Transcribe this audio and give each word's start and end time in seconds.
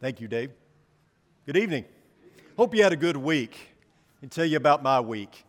Thank 0.00 0.20
you, 0.20 0.28
Dave. 0.28 0.52
Good 1.44 1.56
evening. 1.56 1.84
Hope 2.56 2.72
you 2.72 2.84
had 2.84 2.92
a 2.92 2.96
good 2.96 3.16
week. 3.16 3.74
And 4.22 4.30
tell 4.30 4.44
you 4.44 4.56
about 4.56 4.80
my 4.80 5.00
week. 5.00 5.44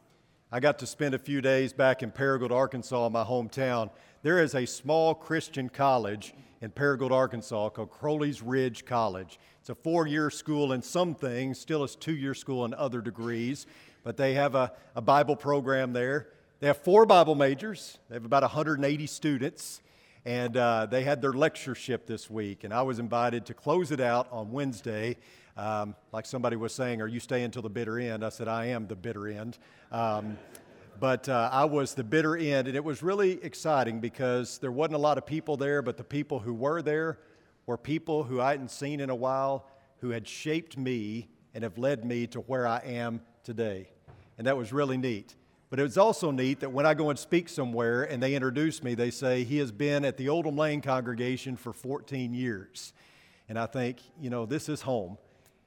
I 0.51 0.59
got 0.59 0.79
to 0.79 0.87
spend 0.87 1.13
a 1.13 1.19
few 1.19 1.39
days 1.39 1.71
back 1.71 2.01
in 2.01 2.11
Paragould, 2.11 2.49
Arkansas, 2.49 3.09
my 3.09 3.23
hometown. 3.23 3.91
There 4.23 4.41
is 4.41 4.55
a 4.55 4.65
small 4.65 5.13
Christian 5.13 5.69
college 5.69 6.33
in 6.61 6.71
Paragould, 6.71 7.11
Arkansas 7.11 7.69
called 7.69 7.91
Crowley's 7.91 8.41
Ridge 8.41 8.85
College. 8.85 9.37
It's 9.59 9.69
a 9.69 9.75
four 9.75 10.07
year 10.07 10.31
school 10.31 10.73
in 10.73 10.81
some 10.81 11.13
things, 11.13 11.59
still 11.59 11.83
a 11.83 11.87
two 11.87 12.15
year 12.15 12.33
school 12.33 12.65
in 12.65 12.73
other 12.73 13.01
degrees, 13.01 13.67
but 14.03 14.17
they 14.17 14.33
have 14.33 14.55
a, 14.55 14.71
a 14.95 15.01
Bible 15.01 15.35
program 15.35 15.93
there. 15.93 16.29
They 16.59 16.65
have 16.65 16.77
four 16.77 17.05
Bible 17.05 17.35
majors, 17.35 17.99
they 18.09 18.15
have 18.15 18.25
about 18.25 18.41
180 18.41 19.05
students 19.05 19.81
and 20.29 20.57
uh, 20.57 20.85
they 20.85 21.03
had 21.03 21.23
their 21.23 21.33
lectureship 21.33 22.05
this 22.05 22.29
week, 22.29 22.63
and 22.63 22.71
I 22.71 22.83
was 22.83 22.99
invited 22.99 23.47
to 23.47 23.55
close 23.55 23.91
it 23.91 23.99
out 23.99 24.27
on 24.31 24.51
Wednesday. 24.51 25.17
Um, 25.57 25.95
like 26.11 26.27
somebody 26.27 26.55
was 26.55 26.71
saying, 26.71 27.01
Are 27.01 27.07
you 27.07 27.19
staying 27.19 27.45
until 27.45 27.63
the 27.63 27.69
bitter 27.69 27.97
end? 27.97 28.23
I 28.23 28.29
said, 28.29 28.47
I 28.47 28.65
am 28.65 28.85
the 28.85 28.95
bitter 28.95 29.27
end. 29.27 29.57
Um, 29.91 30.37
but 30.99 31.27
uh, 31.27 31.49
I 31.51 31.65
was 31.65 31.95
the 31.95 32.03
bitter 32.03 32.37
end, 32.37 32.67
and 32.67 32.77
it 32.77 32.83
was 32.83 33.01
really 33.01 33.43
exciting 33.43 34.01
because 34.01 34.59
there 34.59 34.71
wasn't 34.71 34.97
a 34.97 34.99
lot 34.99 35.17
of 35.17 35.25
people 35.25 35.57
there, 35.57 35.81
but 35.81 35.97
the 35.97 36.03
people 36.03 36.37
who 36.37 36.53
were 36.53 36.83
there 36.83 37.17
were 37.65 37.79
people 37.79 38.21
who 38.21 38.39
I 38.39 38.51
hadn't 38.51 38.69
seen 38.69 38.99
in 38.99 39.09
a 39.09 39.15
while, 39.15 39.65
who 40.01 40.11
had 40.11 40.27
shaped 40.27 40.77
me 40.77 41.27
and 41.55 41.63
have 41.63 41.79
led 41.79 42.05
me 42.05 42.27
to 42.27 42.41
where 42.41 42.67
I 42.67 42.81
am 42.85 43.21
today. 43.43 43.89
And 44.37 44.45
that 44.45 44.55
was 44.55 44.71
really 44.71 44.97
neat. 44.97 45.33
But 45.69 45.79
it's 45.79 45.97
also 45.97 46.31
neat 46.31 46.61
that 46.61 46.71
when 46.71 46.85
I 46.85 46.95
go 46.95 47.11
and 47.11 47.19
speak 47.19 47.47
somewhere 47.47 48.03
and 48.03 48.21
they 48.21 48.33
introduce 48.33 48.81
me, 48.81 48.95
they 48.95 49.11
say, 49.11 49.43
he 49.43 49.59
has 49.59 49.71
been 49.71 50.03
at 50.03 50.17
the 50.17 50.29
Oldham 50.29 50.57
Lane 50.57 50.81
congregation 50.81 51.55
for 51.55 51.73
14 51.73 52.33
years. 52.33 52.91
And 53.47 53.57
I 53.57 53.67
think, 53.67 53.99
you 54.19 54.31
know, 54.31 54.47
this 54.47 54.67
is 54.67 54.81
home. 54.81 55.17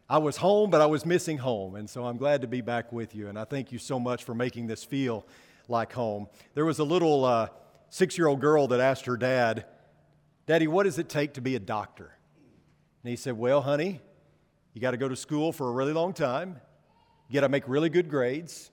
I 0.09 0.19
was 0.19 0.37
home, 0.37 0.70
but 0.70 0.80
I 0.80 0.87
was 0.87 1.06
missing 1.06 1.39
home. 1.39 1.77
And 1.77 1.89
so 1.89 2.05
I'm 2.05 2.17
glad 2.17 2.41
to 2.41 2.48
be 2.48 2.61
back 2.61 2.92
with 2.92 3.14
you. 3.14 3.28
And 3.28 3.39
I 3.39 3.45
thank 3.45 3.70
you 3.70 3.78
so 3.78 4.00
much 4.00 4.25
for 4.25 4.34
making 4.34 4.67
this 4.67 4.83
feel 4.83 5.25
like 5.69 5.92
home. 5.92 6.27
There 6.55 6.64
was 6.64 6.80
a 6.80 6.84
little 6.84 7.25
uh, 7.25 7.48
six 7.89 8.19
year 8.19 8.27
old 8.27 8.41
girl 8.41 8.67
that 8.69 8.80
asked 8.80 9.06
her 9.06 9.17
dad, 9.17 9.67
Daddy, 10.47 10.67
what 10.67 10.83
does 10.83 10.98
it 10.98 11.08
take 11.08 11.34
to 11.34 11.41
be 11.41 11.55
a 11.55 11.61
doctor? 11.61 12.12
And 13.05 13.11
he 13.11 13.17
said, 13.17 13.39
Well, 13.39 13.62
honey, 13.62 14.00
you 14.75 14.80
got 14.80 14.91
to 14.91 14.97
go 14.97 15.08
to 15.08 15.17
school 15.17 15.53
for 15.53 15.69
a 15.69 15.73
really 15.73 15.92
long 15.92 16.12
time. 16.12 16.61
You 17.28 17.34
got 17.34 17.42
to 17.42 17.48
make 17.48 17.64
really 17.69 17.89
good 17.89 18.11
grades. 18.11 18.70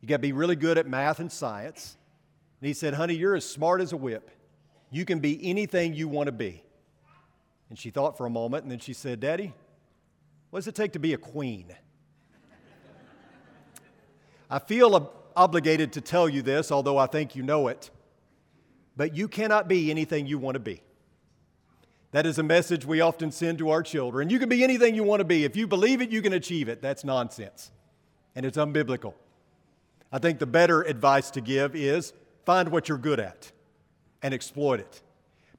You 0.00 0.08
got 0.08 0.16
to 0.16 0.20
be 0.20 0.32
really 0.32 0.56
good 0.56 0.78
at 0.78 0.86
math 0.86 1.20
and 1.20 1.30
science. 1.30 1.96
And 2.60 2.68
he 2.68 2.74
said, 2.74 2.94
Honey, 2.94 3.14
you're 3.14 3.36
as 3.36 3.44
smart 3.44 3.80
as 3.80 3.92
a 3.92 3.96
whip. 3.96 4.30
You 4.90 5.04
can 5.04 5.20
be 5.20 5.38
anything 5.48 5.94
you 5.94 6.08
want 6.08 6.26
to 6.26 6.32
be. 6.32 6.62
And 7.68 7.78
she 7.78 7.90
thought 7.90 8.16
for 8.16 8.26
a 8.26 8.30
moment, 8.30 8.64
and 8.64 8.72
then 8.72 8.80
she 8.80 8.92
said, 8.92 9.20
Daddy, 9.20 9.54
what 10.50 10.58
does 10.58 10.66
it 10.66 10.74
take 10.74 10.92
to 10.94 10.98
be 10.98 11.12
a 11.12 11.18
queen? 11.18 11.66
I 14.50 14.58
feel 14.58 14.96
ob- 14.96 15.12
obligated 15.36 15.92
to 15.92 16.00
tell 16.00 16.28
you 16.28 16.42
this, 16.42 16.72
although 16.72 16.98
I 16.98 17.06
think 17.06 17.36
you 17.36 17.44
know 17.44 17.68
it. 17.68 17.90
But 18.96 19.16
you 19.16 19.28
cannot 19.28 19.68
be 19.68 19.90
anything 19.90 20.26
you 20.26 20.38
want 20.38 20.56
to 20.56 20.60
be. 20.60 20.82
That 22.10 22.26
is 22.26 22.40
a 22.40 22.42
message 22.42 22.84
we 22.84 23.00
often 23.00 23.30
send 23.30 23.58
to 23.58 23.70
our 23.70 23.84
children. 23.84 24.28
You 24.30 24.40
can 24.40 24.48
be 24.48 24.64
anything 24.64 24.96
you 24.96 25.04
want 25.04 25.20
to 25.20 25.24
be. 25.24 25.44
If 25.44 25.54
you 25.54 25.68
believe 25.68 26.02
it, 26.02 26.10
you 26.10 26.20
can 26.20 26.32
achieve 26.32 26.68
it. 26.68 26.82
That's 26.82 27.04
nonsense. 27.04 27.70
And 28.34 28.44
it's 28.44 28.58
unbiblical. 28.58 29.14
I 30.12 30.18
think 30.18 30.38
the 30.38 30.46
better 30.46 30.82
advice 30.82 31.30
to 31.32 31.40
give 31.40 31.76
is 31.76 32.12
find 32.44 32.70
what 32.70 32.88
you're 32.88 32.98
good 32.98 33.20
at 33.20 33.52
and 34.22 34.34
exploit 34.34 34.80
it. 34.80 35.02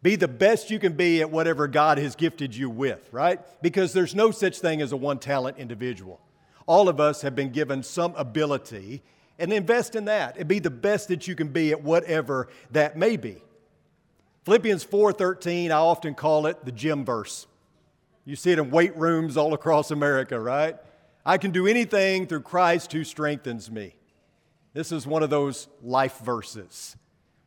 Be 0.04 0.16
the 0.16 0.28
best 0.28 0.72
you 0.72 0.80
can 0.80 0.94
be 0.94 1.22
at 1.22 1.30
whatever 1.30 1.68
God 1.68 2.00
has 2.00 2.16
gifted 2.16 2.56
you 2.56 2.70
with, 2.70 3.08
right? 3.12 3.40
Because 3.62 3.94
there's 3.94 4.16
no 4.16 4.32
such 4.32 4.60
thing 4.60 4.82
as 4.82 4.92
a 4.92 4.98
one 4.98 5.20
talent 5.20 5.58
individual. 5.58 6.20
All 6.66 6.90
of 6.90 7.00
us 7.00 7.22
have 7.22 7.36
been 7.36 7.52
given 7.52 7.84
some 7.84 8.16
ability 8.16 9.04
and 9.38 9.54
invest 9.54 9.96
in 9.96 10.06
that 10.06 10.38
and 10.38 10.48
be 10.48 10.60
the 10.60 10.72
best 10.72 11.08
that 11.10 11.28
you 11.28 11.36
can 11.36 11.50
be 11.50 11.72
at 11.72 11.84
whatever 11.84 12.48
that 12.72 12.98
may 12.98 13.16
be. 13.16 13.44
Philippians 14.44 14.84
4:13, 14.84 15.72
I 15.72 15.78
often 15.78 16.16
call 16.16 16.48
it 16.48 16.66
the 16.66 16.72
gym 16.72 17.06
verse. 17.06 17.46
You 18.26 18.36
see 18.36 18.52
it 18.52 18.60
in 18.60 18.72
weight 18.72 18.96
rooms 18.98 19.38
all 19.38 19.54
across 19.54 19.92
America, 19.92 20.40
right? 20.40 20.78
I 21.26 21.38
can 21.38 21.52
do 21.52 21.68
anything 21.68 22.26
through 22.26 22.42
Christ 22.42 22.92
who 22.92 23.04
strengthens 23.04 23.70
me. 23.70 23.96
This 24.74 24.92
is 24.92 25.06
one 25.06 25.22
of 25.22 25.30
those 25.30 25.68
life 25.84 26.20
verses, 26.20 26.96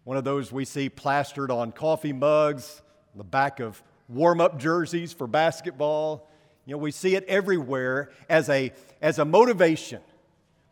one 0.05 0.19
of 0.19 0.25
those 0.25 0.53
we 0.53 0.67
see 0.67 0.91
plastered 0.91 1.51
on 1.51 1.73
coffee 1.73 2.13
mugs, 2.13 2.83
the 3.15 3.25
back 3.25 3.61
of 3.61 3.83
warm 4.09 4.41
up 4.41 4.59
jerseys 4.59 5.15
for 5.15 5.27
basketball. 5.27 6.29
You 6.67 6.75
know, 6.75 6.79
we 6.79 6.91
see 6.91 7.15
it 7.15 7.25
everywhere 7.25 8.11
as 8.29 8.51
a, 8.51 8.73
as 9.01 9.19
a 9.19 9.25
motivation 9.25 10.01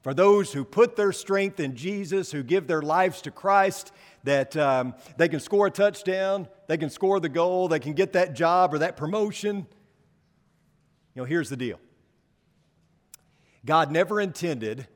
for 0.02 0.12
those 0.12 0.52
who 0.52 0.64
put 0.64 0.96
their 0.96 1.12
strength 1.12 1.60
in 1.60 1.76
Jesus, 1.76 2.32
who 2.32 2.42
give 2.42 2.66
their 2.66 2.82
lives 2.82 3.22
to 3.22 3.30
Christ, 3.30 3.92
that 4.24 4.56
um, 4.56 4.94
they 5.16 5.28
can 5.28 5.40
score 5.40 5.68
a 5.68 5.70
touchdown, 5.70 6.48
they 6.66 6.76
can 6.76 6.90
score 6.90 7.20
the 7.20 7.28
goal, 7.28 7.68
they 7.68 7.78
can 7.78 7.94
get 7.94 8.12
that 8.14 8.34
job 8.34 8.74
or 8.74 8.78
that 8.78 8.96
promotion. 8.96 9.66
You 11.14 11.22
know, 11.22 11.24
here's 11.24 11.48
the 11.48 11.56
deal 11.56 11.78
God 13.64 13.90
never 13.90 14.20
intended 14.20 14.88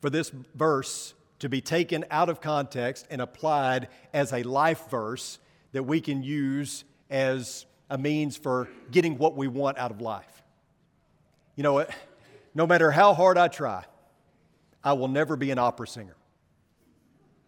for 0.00 0.10
this 0.10 0.30
verse 0.54 1.14
to 1.40 1.48
be 1.48 1.60
taken 1.60 2.04
out 2.10 2.28
of 2.28 2.40
context 2.40 3.06
and 3.10 3.20
applied 3.20 3.88
as 4.12 4.32
a 4.32 4.42
life 4.42 4.88
verse 4.90 5.38
that 5.72 5.82
we 5.82 6.00
can 6.00 6.22
use 6.22 6.84
as 7.08 7.66
a 7.88 7.98
means 7.98 8.36
for 8.36 8.68
getting 8.90 9.18
what 9.18 9.36
we 9.36 9.48
want 9.48 9.78
out 9.78 9.90
of 9.90 10.00
life. 10.00 10.42
You 11.56 11.62
know, 11.62 11.86
no 12.54 12.66
matter 12.66 12.90
how 12.90 13.14
hard 13.14 13.38
I 13.38 13.48
try, 13.48 13.84
I 14.82 14.92
will 14.94 15.08
never 15.08 15.36
be 15.36 15.50
an 15.50 15.58
opera 15.58 15.86
singer. 15.86 16.16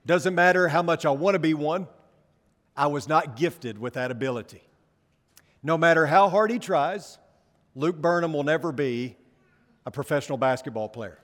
Doesn't 0.04 0.34
matter 0.34 0.68
how 0.68 0.82
much 0.82 1.06
I 1.06 1.10
want 1.10 1.34
to 1.34 1.38
be 1.38 1.54
one, 1.54 1.86
I 2.76 2.88
was 2.88 3.08
not 3.08 3.36
gifted 3.36 3.78
with 3.78 3.94
that 3.94 4.10
ability. 4.10 4.62
No 5.62 5.78
matter 5.78 6.06
how 6.06 6.28
hard 6.28 6.50
he 6.50 6.58
tries, 6.58 7.18
Luke 7.74 7.96
Burnham 7.96 8.32
will 8.32 8.42
never 8.42 8.72
be 8.72 9.16
a 9.86 9.90
professional 9.90 10.38
basketball 10.38 10.88
player. 10.88 11.18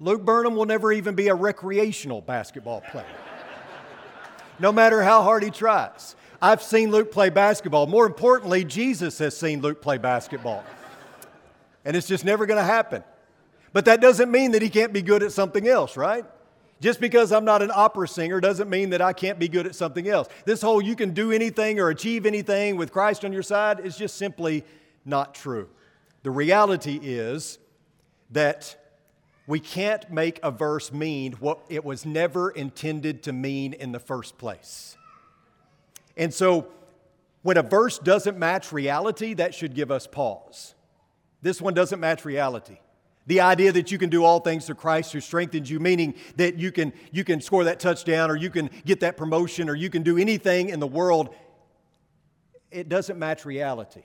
Luke 0.00 0.24
Burnham 0.24 0.56
will 0.56 0.66
never 0.66 0.92
even 0.92 1.14
be 1.14 1.28
a 1.28 1.34
recreational 1.34 2.20
basketball 2.20 2.80
player. 2.80 3.06
no 4.58 4.72
matter 4.72 5.02
how 5.02 5.22
hard 5.22 5.42
he 5.42 5.50
tries. 5.50 6.16
I've 6.42 6.62
seen 6.62 6.90
Luke 6.90 7.10
play 7.12 7.30
basketball. 7.30 7.86
More 7.86 8.06
importantly, 8.06 8.64
Jesus 8.64 9.18
has 9.18 9.36
seen 9.36 9.62
Luke 9.62 9.80
play 9.80 9.98
basketball. 9.98 10.64
And 11.84 11.96
it's 11.96 12.06
just 12.06 12.24
never 12.24 12.46
going 12.46 12.58
to 12.58 12.64
happen. 12.64 13.04
But 13.72 13.86
that 13.86 14.00
doesn't 14.00 14.30
mean 14.30 14.52
that 14.52 14.62
he 14.62 14.70
can't 14.70 14.92
be 14.92 15.02
good 15.02 15.22
at 15.22 15.32
something 15.32 15.66
else, 15.66 15.96
right? 15.96 16.24
Just 16.80 17.00
because 17.00 17.32
I'm 17.32 17.44
not 17.44 17.62
an 17.62 17.70
opera 17.74 18.06
singer 18.06 18.40
doesn't 18.40 18.68
mean 18.68 18.90
that 18.90 19.00
I 19.00 19.12
can't 19.12 19.38
be 19.38 19.48
good 19.48 19.66
at 19.66 19.74
something 19.74 20.06
else. 20.08 20.28
This 20.44 20.60
whole 20.60 20.82
you 20.82 20.96
can 20.96 21.14
do 21.14 21.32
anything 21.32 21.80
or 21.80 21.88
achieve 21.88 22.26
anything 22.26 22.76
with 22.76 22.92
Christ 22.92 23.24
on 23.24 23.32
your 23.32 23.42
side 23.42 23.80
is 23.80 23.96
just 23.96 24.16
simply 24.16 24.64
not 25.04 25.34
true. 25.34 25.68
The 26.24 26.30
reality 26.30 26.98
is 27.02 27.58
that 28.30 28.76
we 29.46 29.60
can't 29.60 30.10
make 30.10 30.40
a 30.42 30.50
verse 30.50 30.92
mean 30.92 31.32
what 31.32 31.60
it 31.68 31.84
was 31.84 32.06
never 32.06 32.50
intended 32.50 33.22
to 33.24 33.32
mean 33.32 33.74
in 33.74 33.92
the 33.92 33.98
first 33.98 34.38
place. 34.38 34.96
And 36.16 36.32
so, 36.32 36.68
when 37.42 37.58
a 37.58 37.62
verse 37.62 37.98
doesn't 37.98 38.38
match 38.38 38.72
reality, 38.72 39.34
that 39.34 39.54
should 39.54 39.74
give 39.74 39.90
us 39.90 40.06
pause. 40.06 40.74
This 41.42 41.60
one 41.60 41.74
doesn't 41.74 42.00
match 42.00 42.24
reality. 42.24 42.78
The 43.26 43.40
idea 43.40 43.72
that 43.72 43.92
you 43.92 43.98
can 43.98 44.08
do 44.08 44.24
all 44.24 44.40
things 44.40 44.66
through 44.66 44.76
Christ 44.76 45.12
who 45.12 45.20
strengthens 45.20 45.70
you, 45.70 45.78
meaning 45.78 46.14
that 46.36 46.58
you 46.58 46.72
can, 46.72 46.94
you 47.12 47.22
can 47.22 47.42
score 47.42 47.64
that 47.64 47.80
touchdown 47.80 48.30
or 48.30 48.36
you 48.36 48.48
can 48.48 48.70
get 48.86 49.00
that 49.00 49.18
promotion 49.18 49.68
or 49.68 49.74
you 49.74 49.90
can 49.90 50.02
do 50.02 50.16
anything 50.16 50.70
in 50.70 50.80
the 50.80 50.86
world, 50.86 51.34
it 52.70 52.88
doesn't 52.88 53.18
match 53.18 53.44
reality. 53.44 54.02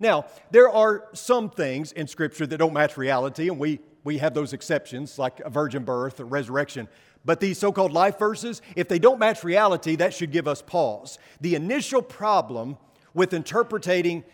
Now, 0.00 0.26
there 0.50 0.68
are 0.68 1.08
some 1.12 1.50
things 1.50 1.92
in 1.92 2.08
Scripture 2.08 2.46
that 2.46 2.58
don't 2.58 2.72
match 2.72 2.96
reality, 2.96 3.48
and 3.48 3.60
we 3.60 3.78
we 4.04 4.18
have 4.18 4.34
those 4.34 4.52
exceptions, 4.52 5.18
like 5.18 5.40
a 5.40 5.50
virgin 5.50 5.84
birth 5.84 6.20
or 6.20 6.24
resurrection. 6.24 6.88
But 7.24 7.40
these 7.40 7.58
so 7.58 7.70
called 7.70 7.92
life 7.92 8.18
verses, 8.18 8.62
if 8.74 8.88
they 8.88 8.98
don't 8.98 9.18
match 9.18 9.44
reality, 9.44 9.96
that 9.96 10.12
should 10.12 10.32
give 10.32 10.48
us 10.48 10.60
pause. 10.60 11.18
The 11.40 11.54
initial 11.54 12.02
problem 12.02 12.78
with 13.14 13.32
interpreting 13.32 14.24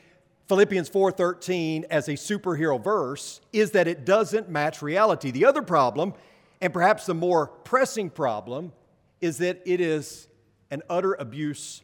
Philippians 0.49 0.89
4:13 0.89 1.85
as 1.91 2.09
a 2.09 2.13
superhero 2.13 2.83
verse 2.83 3.43
is 3.53 3.73
that 3.73 3.87
it 3.87 4.07
doesn't 4.07 4.49
match 4.49 4.81
reality. 4.81 5.31
The 5.31 5.45
other 5.45 5.61
problem, 5.61 6.15
and 6.63 6.73
perhaps 6.73 7.05
the 7.05 7.15
more 7.15 7.49
pressing 7.49 8.09
problem, 8.09 8.73
is 9.21 9.39
that 9.39 9.61
it 9.67 9.81
is 9.81 10.29
an 10.71 10.83
utter 10.89 11.15
abuse 11.15 11.83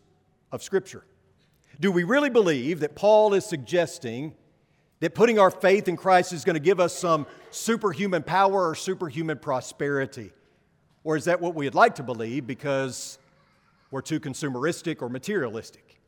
of 0.51 0.63
scripture. 0.63 1.05
Do 1.79 1.93
we 1.93 2.05
really 2.05 2.31
believe 2.31 2.81
that 2.81 2.95
Paul 2.95 3.35
is 3.35 3.45
suggesting 3.45 4.35
that 5.05 5.15
putting 5.15 5.39
our 5.39 5.51
faith 5.51 5.87
in 5.87 5.99
Christ 5.99 6.33
is 6.33 6.47
going 6.47 6.55
to 6.55 6.61
give 6.61 6.81
us 6.81 6.97
some 6.97 7.27
superhuman 7.51 8.23
power 8.23 8.71
or 8.71 8.75
superhuman 8.75 9.37
prosperity? 9.37 10.33
Or 11.03 11.15
is 11.15 11.27
that 11.27 11.43
what 11.43 11.55
we'd 11.55 11.75
like 11.75 11.97
to 11.97 12.03
believe 12.03 12.47
because 12.47 13.19
we're 13.91 14.01
too 14.01 14.19
consumeristic 14.19 15.03
or 15.03 15.11
materialistic? 15.11 16.01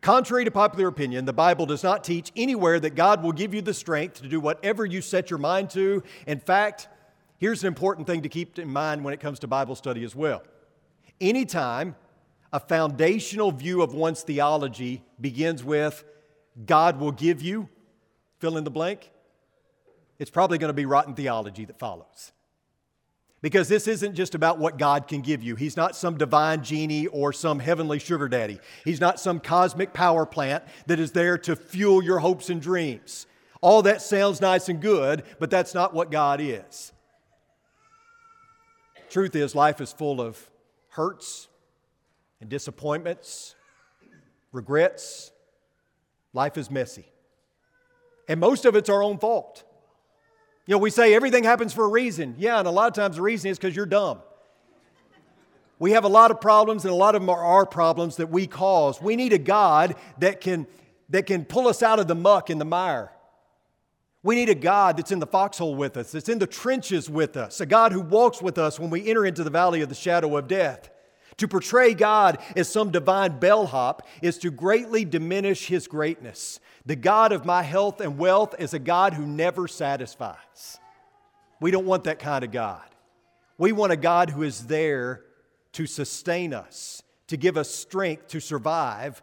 Contrary 0.00 0.44
to 0.44 0.50
popular 0.50 0.88
opinion, 0.88 1.26
the 1.26 1.32
Bible 1.32 1.64
does 1.64 1.84
not 1.84 2.02
teach 2.02 2.32
anywhere 2.34 2.80
that 2.80 2.96
God 2.96 3.22
will 3.22 3.30
give 3.30 3.54
you 3.54 3.62
the 3.62 3.72
strength 3.72 4.20
to 4.22 4.28
do 4.28 4.40
whatever 4.40 4.84
you 4.84 5.00
set 5.00 5.30
your 5.30 5.38
mind 5.38 5.70
to. 5.70 6.02
In 6.26 6.40
fact, 6.40 6.88
here's 7.38 7.62
an 7.62 7.68
important 7.68 8.08
thing 8.08 8.22
to 8.22 8.28
keep 8.28 8.58
in 8.58 8.68
mind 8.68 9.04
when 9.04 9.14
it 9.14 9.20
comes 9.20 9.38
to 9.38 9.46
Bible 9.46 9.76
study 9.76 10.02
as 10.02 10.16
well. 10.16 10.42
Anytime 11.20 11.94
a 12.52 12.58
foundational 12.58 13.52
view 13.52 13.80
of 13.80 13.94
one's 13.94 14.22
theology 14.22 15.04
begins 15.20 15.62
with, 15.62 16.02
God 16.66 16.98
will 16.98 17.12
give 17.12 17.42
you, 17.42 17.68
fill 18.40 18.56
in 18.56 18.64
the 18.64 18.70
blank, 18.70 19.10
it's 20.18 20.30
probably 20.30 20.58
going 20.58 20.70
to 20.70 20.74
be 20.74 20.86
rotten 20.86 21.14
theology 21.14 21.64
that 21.66 21.78
follows. 21.78 22.32
Because 23.42 23.68
this 23.68 23.88
isn't 23.88 24.14
just 24.14 24.34
about 24.34 24.58
what 24.58 24.76
God 24.76 25.08
can 25.08 25.22
give 25.22 25.42
you. 25.42 25.56
He's 25.56 25.76
not 25.76 25.96
some 25.96 26.18
divine 26.18 26.62
genie 26.62 27.06
or 27.06 27.32
some 27.32 27.58
heavenly 27.58 27.98
sugar 27.98 28.28
daddy. 28.28 28.58
He's 28.84 29.00
not 29.00 29.18
some 29.18 29.40
cosmic 29.40 29.94
power 29.94 30.26
plant 30.26 30.64
that 30.86 30.98
is 30.98 31.12
there 31.12 31.38
to 31.38 31.56
fuel 31.56 32.02
your 32.02 32.18
hopes 32.18 32.50
and 32.50 32.60
dreams. 32.60 33.26
All 33.62 33.82
that 33.82 34.02
sounds 34.02 34.40
nice 34.40 34.68
and 34.68 34.80
good, 34.80 35.22
but 35.38 35.50
that's 35.50 35.74
not 35.74 35.94
what 35.94 36.10
God 36.10 36.40
is. 36.42 36.92
Truth 39.08 39.36
is, 39.36 39.54
life 39.54 39.80
is 39.80 39.92
full 39.92 40.20
of 40.20 40.38
hurts 40.88 41.48
and 42.40 42.50
disappointments, 42.50 43.54
regrets. 44.52 45.32
Life 46.32 46.56
is 46.56 46.70
messy. 46.70 47.06
And 48.30 48.38
most 48.38 48.64
of 48.64 48.76
it's 48.76 48.88
our 48.88 49.02
own 49.02 49.18
fault. 49.18 49.64
You 50.64 50.76
know, 50.76 50.78
we 50.78 50.90
say 50.90 51.14
everything 51.14 51.42
happens 51.42 51.72
for 51.72 51.84
a 51.84 51.88
reason. 51.88 52.36
Yeah, 52.38 52.60
and 52.60 52.68
a 52.68 52.70
lot 52.70 52.86
of 52.86 52.94
times 52.94 53.16
the 53.16 53.22
reason 53.22 53.50
is 53.50 53.58
because 53.58 53.74
you're 53.74 53.86
dumb. 53.86 54.20
We 55.80 55.90
have 55.90 56.04
a 56.04 56.08
lot 56.08 56.30
of 56.30 56.40
problems, 56.40 56.84
and 56.84 56.92
a 56.92 56.96
lot 56.96 57.16
of 57.16 57.22
them 57.22 57.28
are 57.28 57.44
our 57.44 57.66
problems 57.66 58.18
that 58.18 58.28
we 58.28 58.46
cause. 58.46 59.02
We 59.02 59.16
need 59.16 59.32
a 59.32 59.38
God 59.38 59.96
that 60.20 60.40
can, 60.40 60.68
that 61.08 61.26
can 61.26 61.44
pull 61.44 61.66
us 61.66 61.82
out 61.82 61.98
of 61.98 62.06
the 62.06 62.14
muck 62.14 62.50
and 62.50 62.60
the 62.60 62.64
mire. 62.64 63.10
We 64.22 64.36
need 64.36 64.48
a 64.48 64.54
God 64.54 64.96
that's 64.96 65.10
in 65.10 65.18
the 65.18 65.26
foxhole 65.26 65.74
with 65.74 65.96
us, 65.96 66.12
that's 66.12 66.28
in 66.28 66.38
the 66.38 66.46
trenches 66.46 67.10
with 67.10 67.36
us, 67.36 67.60
a 67.60 67.66
God 67.66 67.90
who 67.90 68.00
walks 68.00 68.40
with 68.40 68.58
us 68.58 68.78
when 68.78 68.90
we 68.90 69.08
enter 69.08 69.26
into 69.26 69.42
the 69.42 69.50
valley 69.50 69.80
of 69.80 69.88
the 69.88 69.96
shadow 69.96 70.36
of 70.36 70.46
death. 70.46 70.88
To 71.40 71.48
portray 71.48 71.94
God 71.94 72.36
as 72.54 72.68
some 72.68 72.90
divine 72.90 73.38
bellhop 73.38 74.06
is 74.20 74.36
to 74.38 74.50
greatly 74.50 75.06
diminish 75.06 75.68
his 75.68 75.88
greatness. 75.88 76.60
The 76.84 76.96
God 76.96 77.32
of 77.32 77.46
my 77.46 77.62
health 77.62 78.02
and 78.02 78.18
wealth 78.18 78.54
is 78.58 78.74
a 78.74 78.78
God 78.78 79.14
who 79.14 79.26
never 79.26 79.66
satisfies. 79.66 80.78
We 81.58 81.70
don't 81.70 81.86
want 81.86 82.04
that 82.04 82.18
kind 82.18 82.44
of 82.44 82.52
God. 82.52 82.84
We 83.56 83.72
want 83.72 83.90
a 83.90 83.96
God 83.96 84.28
who 84.28 84.42
is 84.42 84.66
there 84.66 85.22
to 85.72 85.86
sustain 85.86 86.52
us, 86.52 87.02
to 87.28 87.38
give 87.38 87.56
us 87.56 87.74
strength 87.74 88.28
to 88.28 88.40
survive 88.40 89.22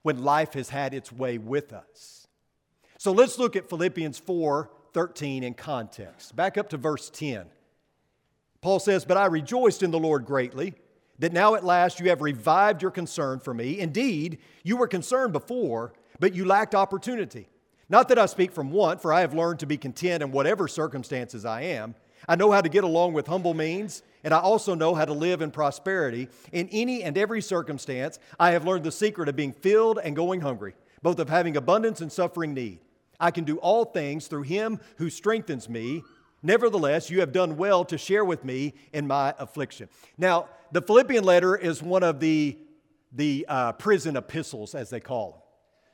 when 0.00 0.24
life 0.24 0.54
has 0.54 0.70
had 0.70 0.94
its 0.94 1.12
way 1.12 1.36
with 1.36 1.74
us. 1.74 2.28
So 2.96 3.12
let's 3.12 3.38
look 3.38 3.56
at 3.56 3.68
Philippians 3.68 4.18
4 4.18 4.70
13 4.94 5.42
in 5.42 5.52
context. 5.52 6.34
Back 6.34 6.56
up 6.56 6.70
to 6.70 6.78
verse 6.78 7.10
10. 7.10 7.44
Paul 8.62 8.78
says, 8.78 9.04
But 9.04 9.18
I 9.18 9.26
rejoiced 9.26 9.82
in 9.82 9.90
the 9.90 9.98
Lord 9.98 10.24
greatly 10.24 10.72
that 11.18 11.32
now 11.32 11.54
at 11.54 11.64
last 11.64 12.00
you 12.00 12.08
have 12.08 12.22
revived 12.22 12.82
your 12.82 12.90
concern 12.90 13.40
for 13.40 13.52
me. 13.52 13.78
Indeed, 13.78 14.38
you 14.62 14.76
were 14.76 14.88
concerned 14.88 15.32
before, 15.32 15.92
but 16.20 16.34
you 16.34 16.44
lacked 16.44 16.74
opportunity. 16.74 17.48
Not 17.88 18.08
that 18.08 18.18
I 18.18 18.26
speak 18.26 18.52
from 18.52 18.70
want, 18.70 19.00
for 19.00 19.12
I 19.12 19.20
have 19.20 19.34
learned 19.34 19.60
to 19.60 19.66
be 19.66 19.78
content 19.78 20.22
in 20.22 20.30
whatever 20.30 20.68
circumstances 20.68 21.44
I 21.44 21.62
am. 21.62 21.94
I 22.28 22.36
know 22.36 22.50
how 22.50 22.60
to 22.60 22.68
get 22.68 22.84
along 22.84 23.14
with 23.14 23.26
humble 23.26 23.54
means, 23.54 24.02
and 24.22 24.34
I 24.34 24.38
also 24.40 24.74
know 24.74 24.94
how 24.94 25.04
to 25.04 25.12
live 25.12 25.40
in 25.40 25.50
prosperity. 25.50 26.28
In 26.52 26.68
any 26.70 27.02
and 27.02 27.16
every 27.16 27.40
circumstance, 27.40 28.18
I 28.38 28.50
have 28.50 28.66
learned 28.66 28.84
the 28.84 28.92
secret 28.92 29.28
of 29.28 29.36
being 29.36 29.52
filled 29.52 29.98
and 30.02 30.14
going 30.14 30.40
hungry, 30.40 30.74
both 31.02 31.18
of 31.18 31.28
having 31.30 31.56
abundance 31.56 32.00
and 32.00 32.12
suffering 32.12 32.52
need. 32.52 32.80
I 33.20 33.30
can 33.30 33.44
do 33.44 33.56
all 33.58 33.84
things 33.84 34.26
through 34.26 34.42
him 34.42 34.80
who 34.96 35.10
strengthens 35.10 35.68
me. 35.68 36.02
Nevertheless, 36.42 37.10
you 37.10 37.20
have 37.20 37.32
done 37.32 37.56
well 37.56 37.84
to 37.86 37.98
share 37.98 38.24
with 38.24 38.44
me 38.44 38.74
in 38.92 39.06
my 39.06 39.34
affliction. 39.38 39.88
Now, 40.16 40.48
the 40.72 40.82
Philippian 40.82 41.24
letter 41.24 41.56
is 41.56 41.82
one 41.82 42.02
of 42.02 42.20
the, 42.20 42.56
the 43.12 43.46
uh, 43.48 43.72
prison 43.72 44.16
epistles, 44.16 44.74
as 44.74 44.90
they 44.90 45.00
call 45.00 45.32
them. 45.32 45.40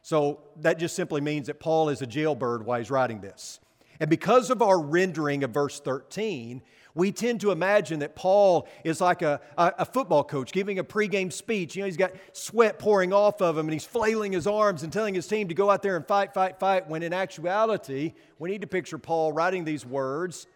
So 0.03 0.41
that 0.57 0.79
just 0.79 0.95
simply 0.95 1.23
means 1.23 1.47
that 1.47 1.61
Paul 1.61 1.89
is 1.89 2.03
a 2.03 2.07
jailbird 2.07 2.67
while 2.67 2.79
he's 2.79 2.91
writing 2.91 3.21
this. 3.21 3.59
And 4.01 4.11
because 4.11 4.51
of 4.51 4.61
our 4.61 4.79
rendering 4.79 5.45
of 5.45 5.51
verse 5.51 5.81
13, 5.81 6.61
we 6.95 7.11
tend 7.11 7.41
to 7.41 7.51
imagine 7.51 8.01
that 8.01 8.15
Paul 8.15 8.69
is 8.85 9.01
like 9.01 9.23
a, 9.23 9.41
a, 9.59 9.73
a, 9.79 9.85
football 9.85 10.23
coach 10.23 10.53
giving 10.53 10.79
a 10.79 10.85
pregame 10.85 11.33
speech. 11.33 11.75
You 11.75 11.83
know, 11.83 11.87
he's 11.87 11.97
got 11.97 12.13
sweat 12.33 12.79
pouring 12.79 13.13
off 13.13 13.43
of 13.43 13.59
him 13.59 13.67
and 13.67 13.73
he's 13.73 13.85
flailing 13.85 14.33
his 14.33 14.47
arms 14.47 14.85
and 14.85 14.93
telling 14.93 15.15
his 15.15 15.27
team 15.27 15.49
to 15.49 15.55
go 15.55 15.71
out 15.71 15.83
there 15.83 15.97
and 15.97 16.07
fight, 16.07 16.33
fight, 16.33 16.61
fight. 16.61 16.89
When 16.89 17.03
in 17.03 17.13
actuality, 17.13 18.15
we 18.39 18.51
need 18.51 18.61
to 18.61 18.69
picture 18.69 18.99
Paul 18.99 19.33
writing 19.33 19.65
these 19.65 19.85
words 19.85 20.47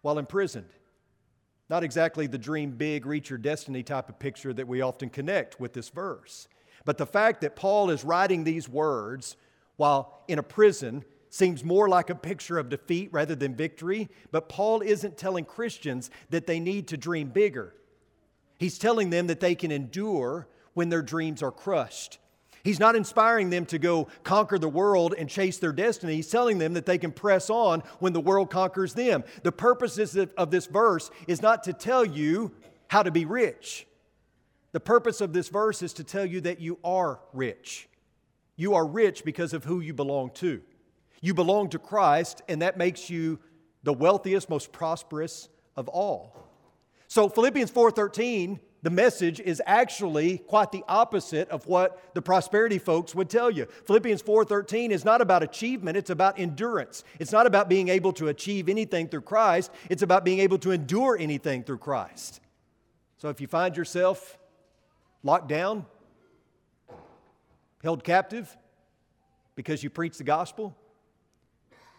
while 0.00 0.18
imprisoned. 0.18 0.70
Not 1.68 1.84
exactly 1.84 2.26
the 2.26 2.38
dream 2.38 2.70
big, 2.70 3.04
reach 3.04 3.28
your 3.28 3.38
destiny 3.38 3.82
type 3.82 4.08
of 4.08 4.18
picture 4.18 4.54
that 4.54 4.66
we 4.66 4.80
often 4.80 5.10
connect 5.10 5.60
with 5.60 5.74
this 5.74 5.90
verse. 5.90 6.48
But 6.86 6.96
the 6.96 7.06
fact 7.06 7.42
that 7.42 7.54
Paul 7.54 7.90
is 7.90 8.04
writing 8.04 8.44
these 8.44 8.68
words 8.68 9.36
while 9.76 10.22
in 10.26 10.38
a 10.38 10.42
prison 10.42 11.04
seems 11.36 11.62
more 11.62 11.88
like 11.88 12.10
a 12.10 12.14
picture 12.14 12.58
of 12.58 12.68
defeat 12.68 13.10
rather 13.12 13.34
than 13.34 13.54
victory. 13.54 14.08
But 14.32 14.48
Paul 14.48 14.80
isn't 14.80 15.18
telling 15.18 15.44
Christians 15.44 16.10
that 16.30 16.46
they 16.46 16.58
need 16.58 16.88
to 16.88 16.96
dream 16.96 17.28
bigger. 17.28 17.74
He's 18.58 18.78
telling 18.78 19.10
them 19.10 19.26
that 19.26 19.40
they 19.40 19.54
can 19.54 19.70
endure 19.70 20.48
when 20.74 20.88
their 20.88 21.02
dreams 21.02 21.42
are 21.42 21.52
crushed. 21.52 22.18
He's 22.64 22.80
not 22.80 22.96
inspiring 22.96 23.50
them 23.50 23.64
to 23.66 23.78
go 23.78 24.08
conquer 24.24 24.58
the 24.58 24.68
world 24.68 25.14
and 25.16 25.28
chase 25.28 25.58
their 25.58 25.72
destiny. 25.72 26.16
He's 26.16 26.30
telling 26.30 26.58
them 26.58 26.74
that 26.74 26.84
they 26.84 26.98
can 26.98 27.12
press 27.12 27.48
on 27.48 27.84
when 28.00 28.12
the 28.12 28.20
world 28.20 28.50
conquers 28.50 28.92
them. 28.94 29.22
The 29.44 29.52
purpose 29.52 29.98
of 29.98 30.50
this 30.50 30.66
verse 30.66 31.10
is 31.28 31.42
not 31.42 31.62
to 31.64 31.72
tell 31.72 32.04
you 32.04 32.50
how 32.88 33.04
to 33.04 33.12
be 33.12 33.24
rich. 33.24 33.86
The 34.72 34.80
purpose 34.80 35.20
of 35.20 35.32
this 35.32 35.48
verse 35.48 35.82
is 35.82 35.92
to 35.94 36.04
tell 36.04 36.26
you 36.26 36.40
that 36.40 36.60
you 36.60 36.78
are 36.82 37.20
rich. 37.32 37.88
You 38.56 38.74
are 38.74 38.86
rich 38.86 39.24
because 39.24 39.52
of 39.52 39.64
who 39.64 39.80
you 39.80 39.94
belong 39.94 40.30
to. 40.36 40.60
You 41.20 41.34
belong 41.34 41.70
to 41.70 41.78
Christ, 41.78 42.42
and 42.48 42.62
that 42.62 42.76
makes 42.76 43.10
you 43.10 43.38
the 43.82 43.92
wealthiest, 43.92 44.48
most 44.50 44.72
prosperous 44.72 45.48
of 45.76 45.88
all. 45.88 46.36
So 47.08 47.28
Philippians 47.28 47.70
4:13 47.70 48.60
the 48.86 48.90
message 48.90 49.40
is 49.40 49.60
actually 49.66 50.38
quite 50.38 50.70
the 50.70 50.84
opposite 50.86 51.48
of 51.48 51.66
what 51.66 52.14
the 52.14 52.22
prosperity 52.22 52.78
folks 52.78 53.16
would 53.16 53.28
tell 53.28 53.50
you. 53.50 53.66
Philippians 53.84 54.22
4:13 54.22 54.92
is 54.92 55.04
not 55.04 55.20
about 55.20 55.42
achievement, 55.42 55.96
it's 55.96 56.08
about 56.08 56.38
endurance. 56.38 57.02
It's 57.18 57.32
not 57.32 57.46
about 57.46 57.68
being 57.68 57.88
able 57.88 58.12
to 58.12 58.28
achieve 58.28 58.68
anything 58.68 59.08
through 59.08 59.22
Christ, 59.22 59.72
it's 59.90 60.02
about 60.02 60.24
being 60.24 60.38
able 60.38 60.58
to 60.58 60.70
endure 60.70 61.16
anything 61.18 61.64
through 61.64 61.78
Christ. 61.78 62.40
So 63.16 63.28
if 63.28 63.40
you 63.40 63.48
find 63.48 63.76
yourself 63.76 64.38
locked 65.24 65.48
down, 65.48 65.86
held 67.82 68.04
captive 68.04 68.56
because 69.56 69.82
you 69.82 69.90
preach 69.90 70.16
the 70.16 70.22
gospel, 70.22 70.76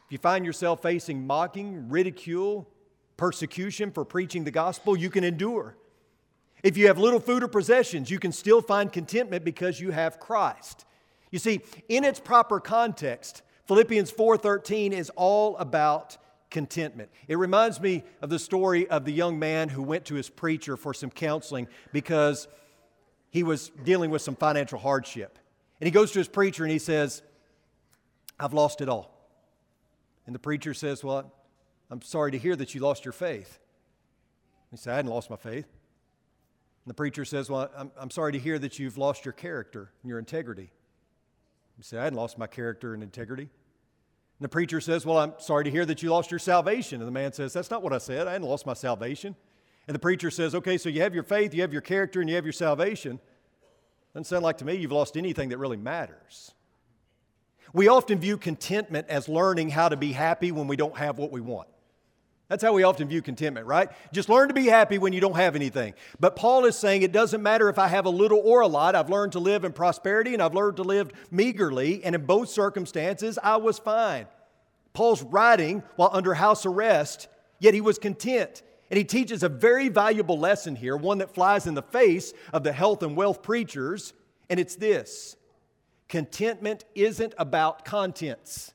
if 0.08 0.14
you 0.14 0.18
find 0.20 0.46
yourself 0.46 0.82
facing 0.82 1.28
mocking, 1.28 1.90
ridicule, 1.90 2.66
persecution 3.18 3.92
for 3.92 4.06
preaching 4.06 4.46
the 4.46 4.52
gospel, 4.52 4.96
you 4.96 5.10
can 5.10 5.26
endure. 5.26 5.76
If 6.64 6.78
you 6.78 6.88
have 6.88 6.98
little 6.98 7.20
food 7.20 7.44
or 7.44 7.50
possessions, 7.50 8.10
you 8.10 8.18
can 8.18 8.32
still 8.32 8.62
find 8.62 8.92
contentment 8.92 9.44
because 9.44 9.82
you 9.82 9.92
have 9.92 10.18
Christ. 10.18 10.86
You 11.30 11.40
see, 11.40 11.60
in 11.90 12.06
its 12.06 12.22
proper 12.22 12.62
context, 12.62 13.42
Philippians 13.66 14.10
4:13 14.10 14.94
is 14.94 15.12
all 15.18 15.58
about 15.58 16.16
contentment. 16.50 17.10
It 17.28 17.38
reminds 17.38 17.82
me 17.82 18.06
of 18.22 18.30
the 18.30 18.40
story 18.40 18.88
of 18.88 19.04
the 19.04 19.12
young 19.12 19.38
man 19.38 19.68
who 19.68 19.84
went 19.84 20.06
to 20.06 20.16
his 20.16 20.30
preacher 20.30 20.78
for 20.78 20.94
some 20.94 21.12
counseling 21.12 21.68
because 21.92 22.48
he 23.30 23.44
was 23.44 23.72
dealing 23.84 24.10
with 24.10 24.22
some 24.22 24.38
financial 24.38 24.80
hardship. 24.80 25.38
And 25.82 25.86
he 25.86 25.92
goes 25.92 26.14
to 26.14 26.20
his 26.20 26.30
preacher 26.30 26.64
and 26.64 26.72
he 26.72 26.80
says, 26.80 27.24
I've 28.40 28.54
lost 28.54 28.80
it 28.80 28.88
all. 28.88 29.17
And 30.28 30.36
the 30.36 30.40
preacher 30.40 30.76
says, 30.76 31.04
Well, 31.04 31.34
I'm 31.90 32.02
sorry 32.02 32.32
to 32.34 32.38
hear 32.38 32.56
that 32.56 32.76
you 32.76 32.82
lost 32.82 33.06
your 33.06 33.14
faith. 33.14 33.60
He 34.70 34.78
said, 34.78 34.94
I 34.94 34.96
hadn't 34.98 35.10
lost 35.10 35.30
my 35.30 35.38
faith. 35.38 35.66
And 35.66 36.90
the 36.90 36.94
preacher 36.94 37.26
says, 37.26 37.50
Well, 37.50 37.72
I'm, 37.76 37.92
I'm 38.00 38.12
sorry 38.12 38.34
to 38.34 38.40
hear 38.40 38.60
that 38.60 38.78
you've 38.78 38.98
lost 38.98 39.26
your 39.26 39.32
character 39.32 39.92
and 40.04 40.10
your 40.10 40.20
integrity. 40.20 40.72
He 41.78 41.84
said, 41.84 42.00
I 42.00 42.04
hadn't 42.04 42.18
lost 42.18 42.38
my 42.38 42.48
character 42.48 42.94
and 42.94 43.02
integrity. 43.02 43.44
And 43.44 44.46
the 44.46 44.50
preacher 44.50 44.82
says, 44.82 45.06
Well, 45.06 45.18
I'm 45.18 45.34
sorry 45.40 45.64
to 45.64 45.72
hear 45.72 45.86
that 45.86 46.04
you 46.04 46.12
lost 46.12 46.30
your 46.30 46.40
salvation. 46.40 47.02
And 47.02 47.08
the 47.08 47.12
man 47.12 47.32
says, 47.32 47.54
That's 47.54 47.72
not 47.72 47.82
what 47.82 47.94
I 47.94 47.98
said. 47.98 48.28
I 48.28 48.34
hadn't 48.34 48.48
lost 48.48 48.66
my 48.66 48.74
salvation. 48.74 49.36
And 49.88 49.96
the 49.96 50.00
preacher 50.00 50.30
says, 50.30 50.54
Okay, 50.54 50.78
so 50.78 50.90
you 50.90 51.02
have 51.02 51.16
your 51.16 51.24
faith, 51.24 51.54
you 51.54 51.62
have 51.62 51.72
your 51.72 51.82
character, 51.82 52.20
and 52.20 52.30
you 52.30 52.36
have 52.36 52.46
your 52.46 52.54
salvation. 52.54 53.20
Doesn't 54.14 54.26
sound 54.26 54.44
like 54.44 54.58
to 54.58 54.66
me 54.66 54.76
you've 54.76 54.92
lost 54.92 55.16
anything 55.16 55.50
that 55.50 55.58
really 55.58 55.78
matters. 55.78 56.52
We 57.74 57.88
often 57.88 58.20
view 58.20 58.38
contentment 58.38 59.08
as 59.10 59.28
learning 59.28 59.70
how 59.70 59.90
to 59.90 59.98
be 59.98 60.12
happy 60.12 60.52
when 60.52 60.68
we 60.68 60.76
don't 60.76 60.98
have 60.98 61.18
what 61.18 61.32
we 61.32 61.42
want. 61.42 61.68
That's 62.48 62.64
how 62.64 62.72
we 62.72 62.84
often 62.84 63.10
view 63.10 63.22
contentment, 63.22 63.68
right? 63.68 63.90
Just 64.14 64.30
learn 64.30 64.48
to 64.48 64.54
be 64.54 64.68
happy 64.68 64.98
when 64.98 65.12
you 65.12 65.20
don't 65.20 65.36
have 65.36 65.56
anything. 65.56 65.94
But 66.18 66.38
Paul 66.38 66.64
is 66.64 66.78
saying 66.78 67.02
it 67.02 67.12
doesn't 67.12 67.44
matter 67.44 67.68
if 67.68 67.78
I 67.78 67.88
have 67.88 68.06
a 68.06 68.10
little 68.10 68.40
or 68.40 68.62
a 68.62 68.68
lot. 68.68 68.96
I've 68.96 69.10
learned 69.10 69.34
to 69.34 69.40
live 69.40 69.66
in 69.66 69.74
prosperity 69.74 70.34
and 70.34 70.42
I've 70.42 70.54
learned 70.54 70.78
to 70.78 70.84
live 70.84 71.12
meagerly, 71.30 72.04
and 72.06 72.16
in 72.16 72.26
both 72.26 72.50
circumstances, 72.50 73.38
I 73.44 73.58
was 73.58 73.80
fine. 73.80 74.28
Paul's 74.94 75.24
writing 75.24 75.84
while 75.98 76.10
under 76.14 76.34
house 76.34 76.66
arrest, 76.66 77.28
yet 77.60 77.74
he 77.74 77.82
was 77.82 78.00
content. 78.00 78.64
And 78.90 78.98
he 78.98 79.04
teaches 79.04 79.44
a 79.44 79.50
very 79.50 79.90
valuable 79.90 80.40
lesson 80.40 80.78
here, 80.78 80.96
one 80.96 81.18
that 81.18 81.34
flies 81.34 81.68
in 81.68 81.74
the 81.74 81.82
face 81.82 82.32
of 82.54 82.64
the 82.64 82.72
health 82.72 83.04
and 83.04 83.18
wealth 83.18 83.44
preachers, 83.44 84.14
and 84.50 84.58
it's 84.58 84.78
this 84.78 85.36
contentment 86.08 86.86
isn't 86.96 87.34
about 87.38 87.86
contents, 87.86 88.74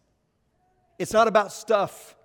it's 0.99 1.13
not 1.13 1.29
about 1.29 1.53
stuff. 1.53 2.17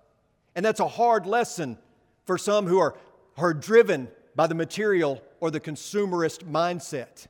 And 0.54 0.64
that's 0.64 0.80
a 0.80 0.88
hard 0.88 1.24
lesson 1.24 1.78
for 2.24 2.36
some 2.36 2.66
who 2.66 2.78
are, 2.78 2.96
are 3.36 3.54
driven 3.54 4.08
by 4.34 4.48
the 4.48 4.54
material 4.56 5.22
or 5.38 5.52
the 5.52 5.60
consumerist 5.60 6.42
mindset. 6.50 7.28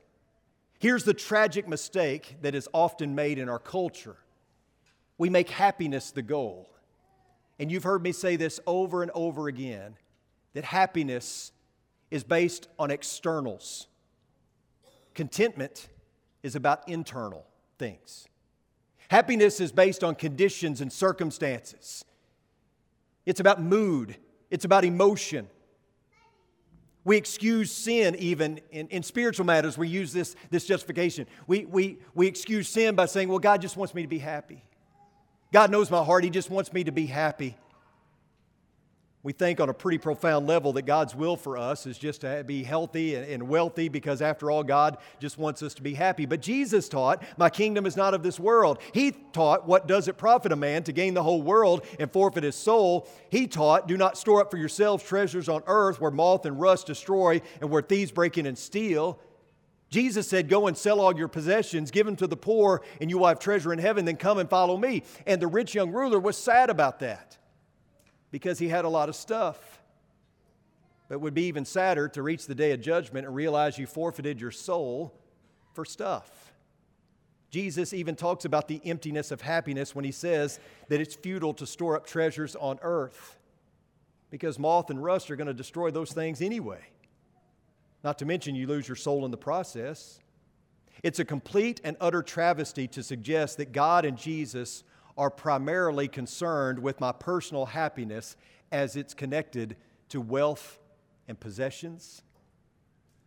Here's 0.79 1.03
the 1.03 1.13
tragic 1.13 1.67
mistake 1.67 2.37
that 2.41 2.55
is 2.55 2.67
often 2.73 3.13
made 3.13 3.37
in 3.37 3.49
our 3.49 3.59
culture 3.59 4.15
we 5.19 5.29
make 5.29 5.49
happiness 5.49 6.11
the 6.11 6.21
goal. 6.21 6.69
And 7.59 7.69
you've 7.69 7.83
heard 7.83 8.01
me 8.01 8.13
say 8.13 8.37
this 8.37 8.59
over 8.65 9.03
and 9.03 9.11
over 9.13 9.49
again 9.49 9.97
that 10.53 10.63
happiness 10.63 11.51
is 12.09 12.23
based 12.23 12.69
on 12.79 12.89
externals. 12.89 13.87
Contentment 15.13 15.89
is 16.41 16.55
about 16.55 16.87
internal 16.87 17.45
things. 17.79 18.27
Happiness 19.09 19.59
is 19.59 19.71
based 19.71 20.03
on 20.03 20.13
conditions 20.13 20.81
and 20.81 20.93
circumstances. 20.93 22.05
It's 23.25 23.39
about 23.39 23.61
mood, 23.61 24.15
it's 24.51 24.65
about 24.65 24.85
emotion. 24.85 25.47
We 27.05 27.17
excuse 27.17 27.71
sin 27.71 28.15
even 28.19 28.59
in, 28.71 28.87
in 28.89 29.03
spiritual 29.03 29.45
matters. 29.45 29.77
We 29.77 29.87
use 29.87 30.13
this, 30.13 30.35
this 30.51 30.65
justification. 30.65 31.25
We, 31.47 31.65
we, 31.65 31.97
we 32.13 32.27
excuse 32.27 32.67
sin 32.67 32.93
by 32.93 33.07
saying, 33.07 33.29
well, 33.29 33.39
God 33.39 33.61
just 33.61 33.77
wants 33.77 33.95
me 33.95 34.03
to 34.03 34.07
be 34.07 34.19
happy. 34.19 34.63
God 35.51 35.71
knows 35.71 35.89
my 35.89 36.03
heart. 36.03 36.23
He 36.23 36.29
just 36.29 36.51
wants 36.51 36.71
me 36.71 36.83
to 36.83 36.91
be 36.91 37.07
happy. 37.07 37.55
We 39.21 39.33
think 39.33 39.59
on 39.59 39.67
a 39.67 39.73
pretty 39.73 39.97
profound 39.97 40.47
level 40.47 40.71
that 40.73 40.83
God's 40.83 41.13
will 41.13 41.35
for 41.35 41.57
us 41.57 41.85
is 41.85 41.97
just 41.97 42.21
to 42.21 42.41
be 42.45 42.63
healthy 42.63 43.15
and 43.15 43.49
wealthy 43.49 43.89
because, 43.89 44.21
after 44.21 44.49
all, 44.49 44.63
God 44.63 44.97
just 45.19 45.37
wants 45.37 45.61
us 45.61 45.73
to 45.73 45.81
be 45.81 45.93
happy. 45.93 46.25
But 46.25 46.41
Jesus 46.41 46.87
taught, 46.87 47.21
My 47.35 47.49
kingdom 47.49 47.85
is 47.85 47.97
not 47.97 48.13
of 48.13 48.23
this 48.23 48.39
world. 48.39 48.79
He 48.93 49.11
taught, 49.11 49.67
What 49.67 49.87
does 49.87 50.07
it 50.07 50.17
profit 50.17 50.53
a 50.53 50.55
man 50.55 50.83
to 50.83 50.93
gain 50.93 51.15
the 51.15 51.23
whole 51.23 51.41
world 51.41 51.85
and 51.99 52.09
forfeit 52.09 52.45
his 52.45 52.55
soul? 52.55 53.09
He 53.29 53.45
taught, 53.45 53.89
Do 53.89 53.97
not 53.97 54.17
store 54.17 54.39
up 54.39 54.51
for 54.51 54.57
yourselves 54.57 55.03
treasures 55.03 55.49
on 55.49 55.63
earth 55.67 55.99
where 55.99 56.11
moth 56.11 56.45
and 56.45 56.57
rust 56.57 56.87
destroy 56.87 57.41
and 57.59 57.69
where 57.69 57.81
thieves 57.81 58.13
break 58.13 58.37
in 58.37 58.45
and 58.45 58.57
steal. 58.57 59.19
Jesus 59.89 60.29
said, 60.29 60.47
Go 60.47 60.67
and 60.67 60.77
sell 60.77 61.01
all 61.01 61.17
your 61.17 61.27
possessions, 61.27 61.91
give 61.91 62.05
them 62.05 62.15
to 62.15 62.27
the 62.27 62.37
poor, 62.37 62.83
and 63.01 63.09
you 63.09 63.17
will 63.17 63.27
have 63.27 63.39
treasure 63.39 63.73
in 63.73 63.79
heaven, 63.79 64.05
then 64.05 64.15
come 64.15 64.37
and 64.37 64.49
follow 64.49 64.77
me. 64.77 65.03
And 65.27 65.41
the 65.41 65.47
rich 65.47 65.75
young 65.75 65.91
ruler 65.91 66.19
was 66.19 66.37
sad 66.37 66.69
about 66.69 66.99
that 66.99 67.38
because 68.31 68.59
he 68.59 68.67
had 68.67 68.85
a 68.85 68.89
lot 68.89 69.09
of 69.09 69.15
stuff. 69.15 69.81
But 71.07 71.21
would 71.21 71.33
be 71.33 71.45
even 71.45 71.65
sadder 71.65 72.07
to 72.09 72.21
reach 72.21 72.45
the 72.45 72.55
day 72.55 72.71
of 72.71 72.81
judgment 72.81 73.25
and 73.25 73.35
realize 73.35 73.77
you 73.77 73.87
forfeited 73.87 74.39
your 74.39 74.51
soul 74.51 75.13
for 75.73 75.83
stuff. 75.83 76.53
Jesus 77.49 77.93
even 77.93 78.15
talks 78.15 78.45
about 78.45 78.67
the 78.67 78.79
emptiness 78.85 79.31
of 79.31 79.41
happiness 79.41 79.95
when 79.95 80.05
he 80.05 80.11
says 80.11 80.59
that 80.87 81.01
it's 81.01 81.15
futile 81.15 81.53
to 81.55 81.65
store 81.65 81.95
up 81.95 82.05
treasures 82.05 82.55
on 82.55 82.77
earth 82.83 83.39
because 84.29 84.59
moth 84.59 84.91
and 84.91 85.03
rust 85.03 85.31
are 85.31 85.35
going 85.35 85.47
to 85.47 85.53
destroy 85.53 85.89
those 85.89 86.11
things 86.11 86.41
anyway. 86.41 86.81
Not 88.03 88.19
to 88.19 88.25
mention, 88.25 88.55
you 88.55 88.67
lose 88.67 88.87
your 88.87 88.95
soul 88.95 89.25
in 89.25 89.31
the 89.31 89.37
process. 89.37 90.19
It's 91.01 91.19
a 91.19 91.25
complete 91.25 91.81
and 91.83 91.97
utter 91.99 92.21
travesty 92.21 92.87
to 92.89 93.03
suggest 93.03 93.57
that 93.57 93.71
God 93.71 94.05
and 94.05 94.17
Jesus 94.17 94.83
are 95.19 95.29
primarily 95.29 96.07
concerned 96.07 96.79
with 96.79 97.01
my 97.01 97.11
personal 97.11 97.65
happiness 97.65 98.37
as 98.71 98.95
it's 98.95 99.13
connected 99.13 99.75
to 100.07 100.21
wealth 100.21 100.79
and 101.27 101.37
possessions. 101.37 102.23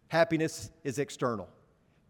Happiness 0.08 0.70
is 0.84 0.98
external, 0.98 1.48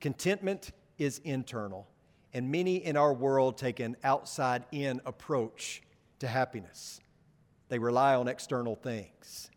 contentment 0.00 0.70
is 0.98 1.18
internal. 1.24 1.88
And 2.34 2.50
many 2.50 2.76
in 2.76 2.96
our 2.96 3.12
world 3.12 3.58
take 3.58 3.78
an 3.78 3.96
outside 4.02 4.64
in 4.72 5.02
approach 5.04 5.82
to 6.20 6.26
happiness. 6.26 6.98
They 7.68 7.78
rely 7.78 8.14
on 8.14 8.26
external 8.26 8.74
things. 8.74 9.50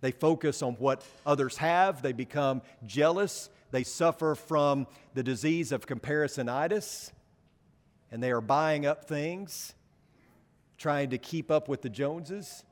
They 0.00 0.12
focus 0.12 0.62
on 0.62 0.74
what 0.74 1.04
others 1.26 1.58
have. 1.58 2.00
They 2.00 2.12
become 2.12 2.62
jealous. 2.86 3.50
They 3.72 3.82
suffer 3.82 4.34
from 4.34 4.86
the 5.12 5.22
disease 5.22 5.70
of 5.70 5.86
comparisonitis 5.86 7.10
and 8.10 8.22
they 8.22 8.30
are 8.30 8.40
buying 8.40 8.86
up 8.86 9.04
things, 9.06 9.74
trying 10.76 11.10
to 11.10 11.18
keep 11.18 11.50
up 11.50 11.68
with 11.68 11.82
the 11.82 11.88
Joneses, 11.88 12.64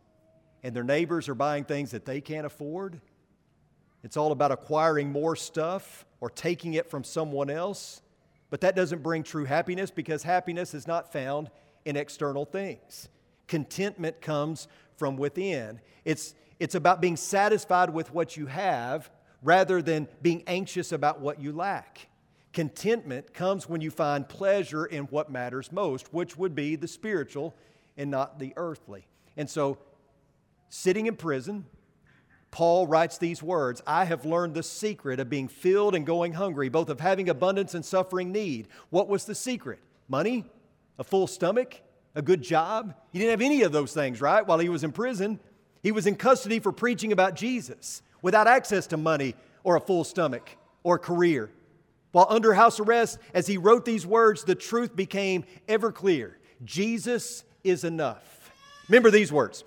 and 0.62 0.74
their 0.74 0.84
neighbors 0.84 1.28
are 1.28 1.34
buying 1.34 1.64
things 1.64 1.90
that 1.90 2.04
they 2.04 2.20
can't 2.20 2.46
afford. 2.46 3.00
It's 4.02 4.16
all 4.16 4.32
about 4.32 4.52
acquiring 4.52 5.10
more 5.10 5.36
stuff 5.36 6.06
or 6.20 6.30
taking 6.30 6.74
it 6.74 6.88
from 6.88 7.04
someone 7.04 7.50
else. 7.50 8.02
But 8.50 8.60
that 8.60 8.76
doesn't 8.76 9.02
bring 9.02 9.22
true 9.22 9.44
happiness 9.44 9.90
because 9.90 10.22
happiness 10.22 10.74
is 10.74 10.86
not 10.86 11.12
found 11.12 11.50
in 11.84 11.96
external 11.96 12.44
things. 12.44 13.08
Contentment 13.48 14.20
comes 14.20 14.68
from 14.96 15.16
within. 15.16 15.80
It's, 16.04 16.34
it's 16.58 16.74
about 16.74 17.00
being 17.00 17.16
satisfied 17.16 17.90
with 17.90 18.12
what 18.12 18.36
you 18.36 18.46
have 18.46 19.10
rather 19.42 19.82
than 19.82 20.08
being 20.22 20.42
anxious 20.46 20.92
about 20.92 21.20
what 21.20 21.40
you 21.40 21.52
lack. 21.52 22.08
Contentment 22.56 23.34
comes 23.34 23.68
when 23.68 23.82
you 23.82 23.90
find 23.90 24.26
pleasure 24.26 24.86
in 24.86 25.04
what 25.08 25.30
matters 25.30 25.70
most, 25.70 26.14
which 26.14 26.38
would 26.38 26.54
be 26.54 26.74
the 26.74 26.88
spiritual 26.88 27.54
and 27.98 28.10
not 28.10 28.38
the 28.38 28.54
earthly. 28.56 29.06
And 29.36 29.50
so, 29.50 29.76
sitting 30.70 31.04
in 31.04 31.16
prison, 31.16 31.66
Paul 32.50 32.86
writes 32.86 33.18
these 33.18 33.42
words 33.42 33.82
I 33.86 34.06
have 34.06 34.24
learned 34.24 34.54
the 34.54 34.62
secret 34.62 35.20
of 35.20 35.28
being 35.28 35.48
filled 35.48 35.94
and 35.94 36.06
going 36.06 36.32
hungry, 36.32 36.70
both 36.70 36.88
of 36.88 36.98
having 36.98 37.28
abundance 37.28 37.74
and 37.74 37.84
suffering 37.84 38.32
need. 38.32 38.68
What 38.88 39.06
was 39.06 39.26
the 39.26 39.34
secret? 39.34 39.78
Money? 40.08 40.46
A 40.98 41.04
full 41.04 41.26
stomach? 41.26 41.82
A 42.14 42.22
good 42.22 42.40
job? 42.40 42.94
He 43.12 43.18
didn't 43.18 43.32
have 43.32 43.42
any 43.42 43.64
of 43.64 43.72
those 43.72 43.92
things, 43.92 44.22
right? 44.22 44.46
While 44.46 44.60
he 44.60 44.70
was 44.70 44.82
in 44.82 44.92
prison, 44.92 45.40
he 45.82 45.92
was 45.92 46.06
in 46.06 46.16
custody 46.16 46.60
for 46.60 46.72
preaching 46.72 47.12
about 47.12 47.34
Jesus 47.34 48.00
without 48.22 48.46
access 48.46 48.86
to 48.86 48.96
money 48.96 49.34
or 49.62 49.76
a 49.76 49.80
full 49.80 50.04
stomach 50.04 50.56
or 50.82 50.94
a 50.94 50.98
career. 50.98 51.50
While 52.16 52.28
under 52.30 52.54
house 52.54 52.80
arrest, 52.80 53.18
as 53.34 53.46
he 53.46 53.58
wrote 53.58 53.84
these 53.84 54.06
words, 54.06 54.42
the 54.42 54.54
truth 54.54 54.96
became 54.96 55.44
ever 55.68 55.92
clear 55.92 56.38
Jesus 56.64 57.44
is 57.62 57.84
enough. 57.84 58.50
Remember 58.88 59.10
these 59.10 59.30
words 59.30 59.64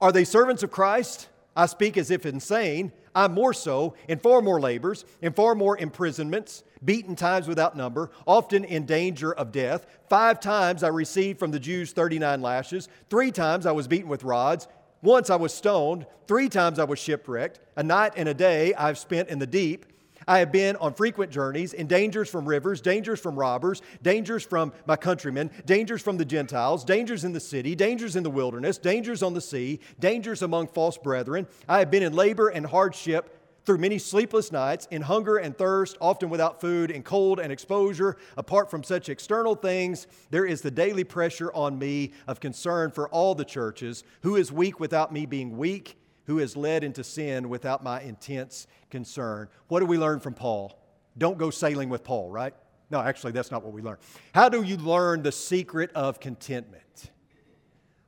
Are 0.00 0.10
they 0.10 0.24
servants 0.24 0.64
of 0.64 0.72
Christ? 0.72 1.28
I 1.54 1.66
speak 1.66 1.96
as 1.96 2.10
if 2.10 2.26
insane. 2.26 2.90
I'm 3.14 3.34
more 3.34 3.54
so, 3.54 3.94
in 4.08 4.18
far 4.18 4.42
more 4.42 4.60
labors, 4.60 5.04
in 5.22 5.32
far 5.32 5.54
more 5.54 5.78
imprisonments, 5.78 6.64
beaten 6.84 7.14
times 7.14 7.46
without 7.46 7.76
number, 7.76 8.10
often 8.26 8.64
in 8.64 8.84
danger 8.84 9.32
of 9.32 9.52
death. 9.52 9.86
Five 10.08 10.40
times 10.40 10.82
I 10.82 10.88
received 10.88 11.38
from 11.38 11.52
the 11.52 11.60
Jews 11.60 11.92
39 11.92 12.42
lashes. 12.42 12.88
Three 13.10 13.30
times 13.30 13.64
I 13.64 13.70
was 13.70 13.86
beaten 13.86 14.08
with 14.08 14.24
rods. 14.24 14.66
Once 15.02 15.30
I 15.30 15.36
was 15.36 15.54
stoned. 15.54 16.04
Three 16.26 16.48
times 16.48 16.80
I 16.80 16.84
was 16.84 16.98
shipwrecked. 16.98 17.60
A 17.76 17.84
night 17.84 18.14
and 18.16 18.28
a 18.28 18.34
day 18.34 18.74
I've 18.74 18.98
spent 18.98 19.28
in 19.28 19.38
the 19.38 19.46
deep. 19.46 19.86
I 20.28 20.40
have 20.40 20.50
been 20.50 20.74
on 20.76 20.92
frequent 20.92 21.30
journeys 21.30 21.72
in 21.72 21.86
dangers 21.86 22.28
from 22.28 22.46
rivers, 22.46 22.80
dangers 22.80 23.20
from 23.20 23.38
robbers, 23.38 23.80
dangers 24.02 24.44
from 24.44 24.72
my 24.84 24.96
countrymen, 24.96 25.50
dangers 25.66 26.02
from 26.02 26.16
the 26.16 26.24
Gentiles, 26.24 26.84
dangers 26.84 27.24
in 27.24 27.32
the 27.32 27.40
city, 27.40 27.76
dangers 27.76 28.16
in 28.16 28.24
the 28.24 28.30
wilderness, 28.30 28.76
dangers 28.76 29.22
on 29.22 29.34
the 29.34 29.40
sea, 29.40 29.78
dangers 30.00 30.42
among 30.42 30.66
false 30.68 30.98
brethren. 30.98 31.46
I 31.68 31.78
have 31.78 31.92
been 31.92 32.02
in 32.02 32.12
labor 32.12 32.48
and 32.48 32.66
hardship 32.66 33.32
through 33.64 33.78
many 33.78 33.98
sleepless 33.98 34.52
nights, 34.52 34.86
in 34.90 35.02
hunger 35.02 35.38
and 35.38 35.56
thirst, 35.56 35.96
often 36.00 36.30
without 36.30 36.60
food, 36.60 36.90
in 36.90 37.02
cold 37.02 37.40
and 37.40 37.52
exposure. 37.52 38.16
Apart 38.36 38.70
from 38.70 38.84
such 38.84 39.08
external 39.08 39.56
things, 39.56 40.06
there 40.30 40.46
is 40.46 40.60
the 40.60 40.70
daily 40.70 41.02
pressure 41.02 41.52
on 41.52 41.76
me 41.78 42.12
of 42.28 42.38
concern 42.38 42.92
for 42.92 43.08
all 43.08 43.34
the 43.34 43.44
churches. 43.44 44.04
Who 44.22 44.36
is 44.36 44.52
weak 44.52 44.78
without 44.78 45.12
me 45.12 45.26
being 45.26 45.56
weak? 45.56 45.96
Who 46.26 46.38
is 46.38 46.56
led 46.56 46.84
into 46.84 47.02
sin 47.02 47.48
without 47.48 47.82
my 47.82 48.00
intense 48.02 48.66
concern. 48.90 49.48
What 49.68 49.80
do 49.80 49.86
we 49.86 49.98
learn 49.98 50.20
from 50.20 50.34
Paul? 50.34 50.78
Don't 51.18 51.38
go 51.38 51.50
sailing 51.50 51.88
with 51.88 52.04
Paul, 52.04 52.30
right? 52.30 52.54
No, 52.90 53.00
actually, 53.00 53.32
that's 53.32 53.50
not 53.50 53.64
what 53.64 53.72
we 53.72 53.82
learn. 53.82 53.96
How 54.34 54.48
do 54.48 54.62
you 54.62 54.76
learn 54.76 55.22
the 55.22 55.32
secret 55.32 55.90
of 55.94 56.20
contentment? 56.20 57.10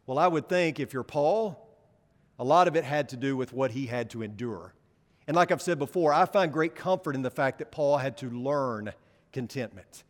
Well, 0.06 0.18
I 0.18 0.28
would 0.28 0.48
think 0.48 0.78
if 0.78 0.92
you're 0.92 1.02
Paul, 1.02 1.68
a 2.38 2.44
lot 2.44 2.68
of 2.68 2.76
it 2.76 2.84
had 2.84 3.08
to 3.10 3.16
do 3.16 3.36
with 3.36 3.52
what 3.52 3.72
he 3.72 3.86
had 3.86 4.10
to 4.10 4.22
endure. 4.22 4.74
And 5.26 5.36
like 5.36 5.50
I've 5.50 5.62
said 5.62 5.78
before, 5.78 6.12
I 6.12 6.24
find 6.24 6.52
great 6.52 6.74
comfort 6.74 7.14
in 7.14 7.22
the 7.22 7.30
fact 7.30 7.58
that 7.58 7.70
Paul 7.70 7.98
had 7.98 8.16
to 8.18 8.30
learn 8.30 8.92
contentment. 9.32 10.04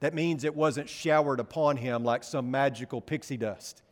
That 0.00 0.14
means 0.14 0.44
it 0.44 0.54
wasn't 0.54 0.88
showered 0.88 1.40
upon 1.40 1.76
him 1.76 2.04
like 2.04 2.24
some 2.24 2.50
magical 2.50 3.00
pixie 3.00 3.36
dust. 3.36 3.82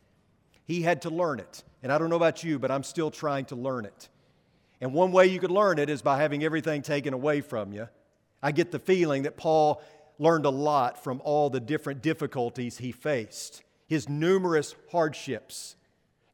He 0.65 0.81
had 0.81 1.01
to 1.03 1.09
learn 1.09 1.39
it. 1.39 1.63
And 1.85 1.91
I 1.91 1.99
don't 1.99 2.09
know 2.09 2.15
about 2.15 2.43
you, 2.43 2.57
but 2.57 2.71
I'm 2.71 2.81
still 2.81 3.11
trying 3.11 3.45
to 3.45 3.55
learn 3.55 3.85
it. 3.85 4.09
And 4.81 4.91
one 4.91 5.11
way 5.11 5.27
you 5.27 5.37
could 5.39 5.51
learn 5.51 5.77
it 5.77 5.87
is 5.87 6.01
by 6.01 6.17
having 6.17 6.43
everything 6.43 6.81
taken 6.81 7.13
away 7.13 7.41
from 7.41 7.73
you. 7.73 7.87
I 8.41 8.53
get 8.53 8.71
the 8.71 8.79
feeling 8.79 9.21
that 9.21 9.37
Paul 9.37 9.83
learned 10.17 10.47
a 10.47 10.49
lot 10.49 11.03
from 11.03 11.21
all 11.23 11.51
the 11.51 11.59
different 11.59 12.01
difficulties 12.01 12.79
he 12.79 12.91
faced. 12.91 13.61
His 13.85 14.09
numerous 14.09 14.73
hardships 14.91 15.75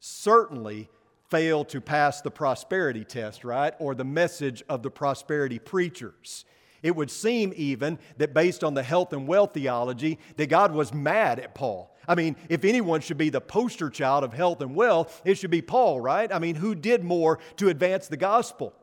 certainly 0.00 0.88
failed 1.28 1.68
to 1.68 1.82
pass 1.82 2.22
the 2.22 2.30
prosperity 2.30 3.04
test, 3.04 3.44
right? 3.44 3.74
Or 3.78 3.94
the 3.94 4.04
message 4.04 4.62
of 4.70 4.82
the 4.82 4.90
prosperity 4.90 5.58
preachers. 5.58 6.46
It 6.82 6.96
would 6.96 7.10
seem 7.10 7.52
even 7.56 7.98
that 8.16 8.32
based 8.32 8.64
on 8.64 8.72
the 8.72 8.82
health 8.82 9.12
and 9.12 9.28
wealth 9.28 9.52
theology, 9.52 10.18
that 10.38 10.48
God 10.48 10.72
was 10.72 10.94
mad 10.94 11.38
at 11.38 11.54
Paul. 11.54 11.91
I 12.06 12.14
mean, 12.14 12.36
if 12.48 12.64
anyone 12.64 13.00
should 13.00 13.18
be 13.18 13.30
the 13.30 13.40
poster 13.40 13.88
child 13.88 14.24
of 14.24 14.32
health 14.32 14.60
and 14.60 14.74
wealth, 14.74 15.22
it 15.24 15.38
should 15.38 15.50
be 15.50 15.62
Paul, 15.62 16.00
right? 16.00 16.32
I 16.32 16.38
mean, 16.38 16.56
who 16.56 16.74
did 16.74 17.04
more 17.04 17.38
to 17.56 17.68
advance 17.68 18.08
the 18.08 18.16
gospel? 18.16 18.74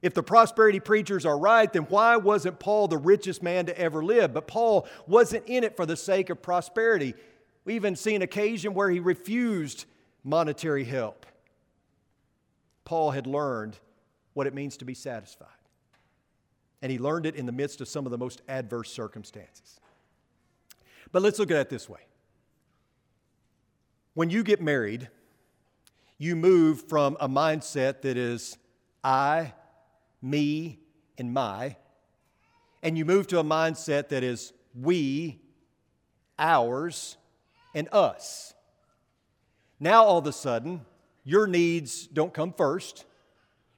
If 0.00 0.14
the 0.14 0.22
prosperity 0.22 0.80
preachers 0.80 1.24
are 1.24 1.38
right, 1.38 1.72
then 1.72 1.82
why 1.84 2.16
wasn't 2.16 2.58
Paul 2.58 2.88
the 2.88 2.98
richest 2.98 3.42
man 3.42 3.66
to 3.66 3.78
ever 3.78 4.04
live? 4.04 4.34
But 4.34 4.48
Paul 4.48 4.88
wasn't 5.06 5.46
in 5.46 5.64
it 5.64 5.76
for 5.76 5.86
the 5.86 5.96
sake 5.96 6.30
of 6.30 6.42
prosperity. 6.42 7.14
We 7.64 7.74
even 7.74 7.94
see 7.94 8.14
an 8.14 8.22
occasion 8.22 8.74
where 8.74 8.90
he 8.90 8.98
refused 8.98 9.84
monetary 10.24 10.84
help. 10.84 11.26
Paul 12.84 13.12
had 13.12 13.26
learned 13.26 13.78
what 14.34 14.46
it 14.46 14.54
means 14.54 14.76
to 14.78 14.84
be 14.84 14.94
satisfied. 14.94 15.48
And 16.80 16.90
he 16.90 16.98
learned 16.98 17.26
it 17.26 17.36
in 17.36 17.46
the 17.46 17.52
midst 17.52 17.80
of 17.80 17.88
some 17.88 18.06
of 18.06 18.10
the 18.10 18.18
most 18.18 18.42
adverse 18.48 18.92
circumstances. 18.92 19.78
But 21.12 21.22
let's 21.22 21.38
look 21.38 21.50
at 21.52 21.58
it 21.58 21.68
this 21.68 21.88
way 21.88 22.00
when 24.14 24.30
you 24.30 24.42
get 24.42 24.60
married, 24.60 25.08
you 26.18 26.36
move 26.36 26.88
from 26.88 27.16
a 27.20 27.28
mindset 27.28 28.02
that 28.02 28.16
is 28.16 28.56
I, 29.02 29.54
me, 30.20 30.78
and 31.18 31.32
my, 31.32 31.76
and 32.82 32.98
you 32.98 33.04
move 33.04 33.26
to 33.28 33.38
a 33.38 33.44
mindset 33.44 34.08
that 34.08 34.22
is 34.22 34.52
we, 34.78 35.40
ours, 36.38 37.16
and 37.74 37.88
us. 37.92 38.54
Now, 39.80 40.04
all 40.04 40.18
of 40.18 40.26
a 40.26 40.32
sudden, 40.32 40.82
your 41.24 41.46
needs 41.46 42.06
don't 42.06 42.32
come 42.32 42.52
first. 42.52 43.04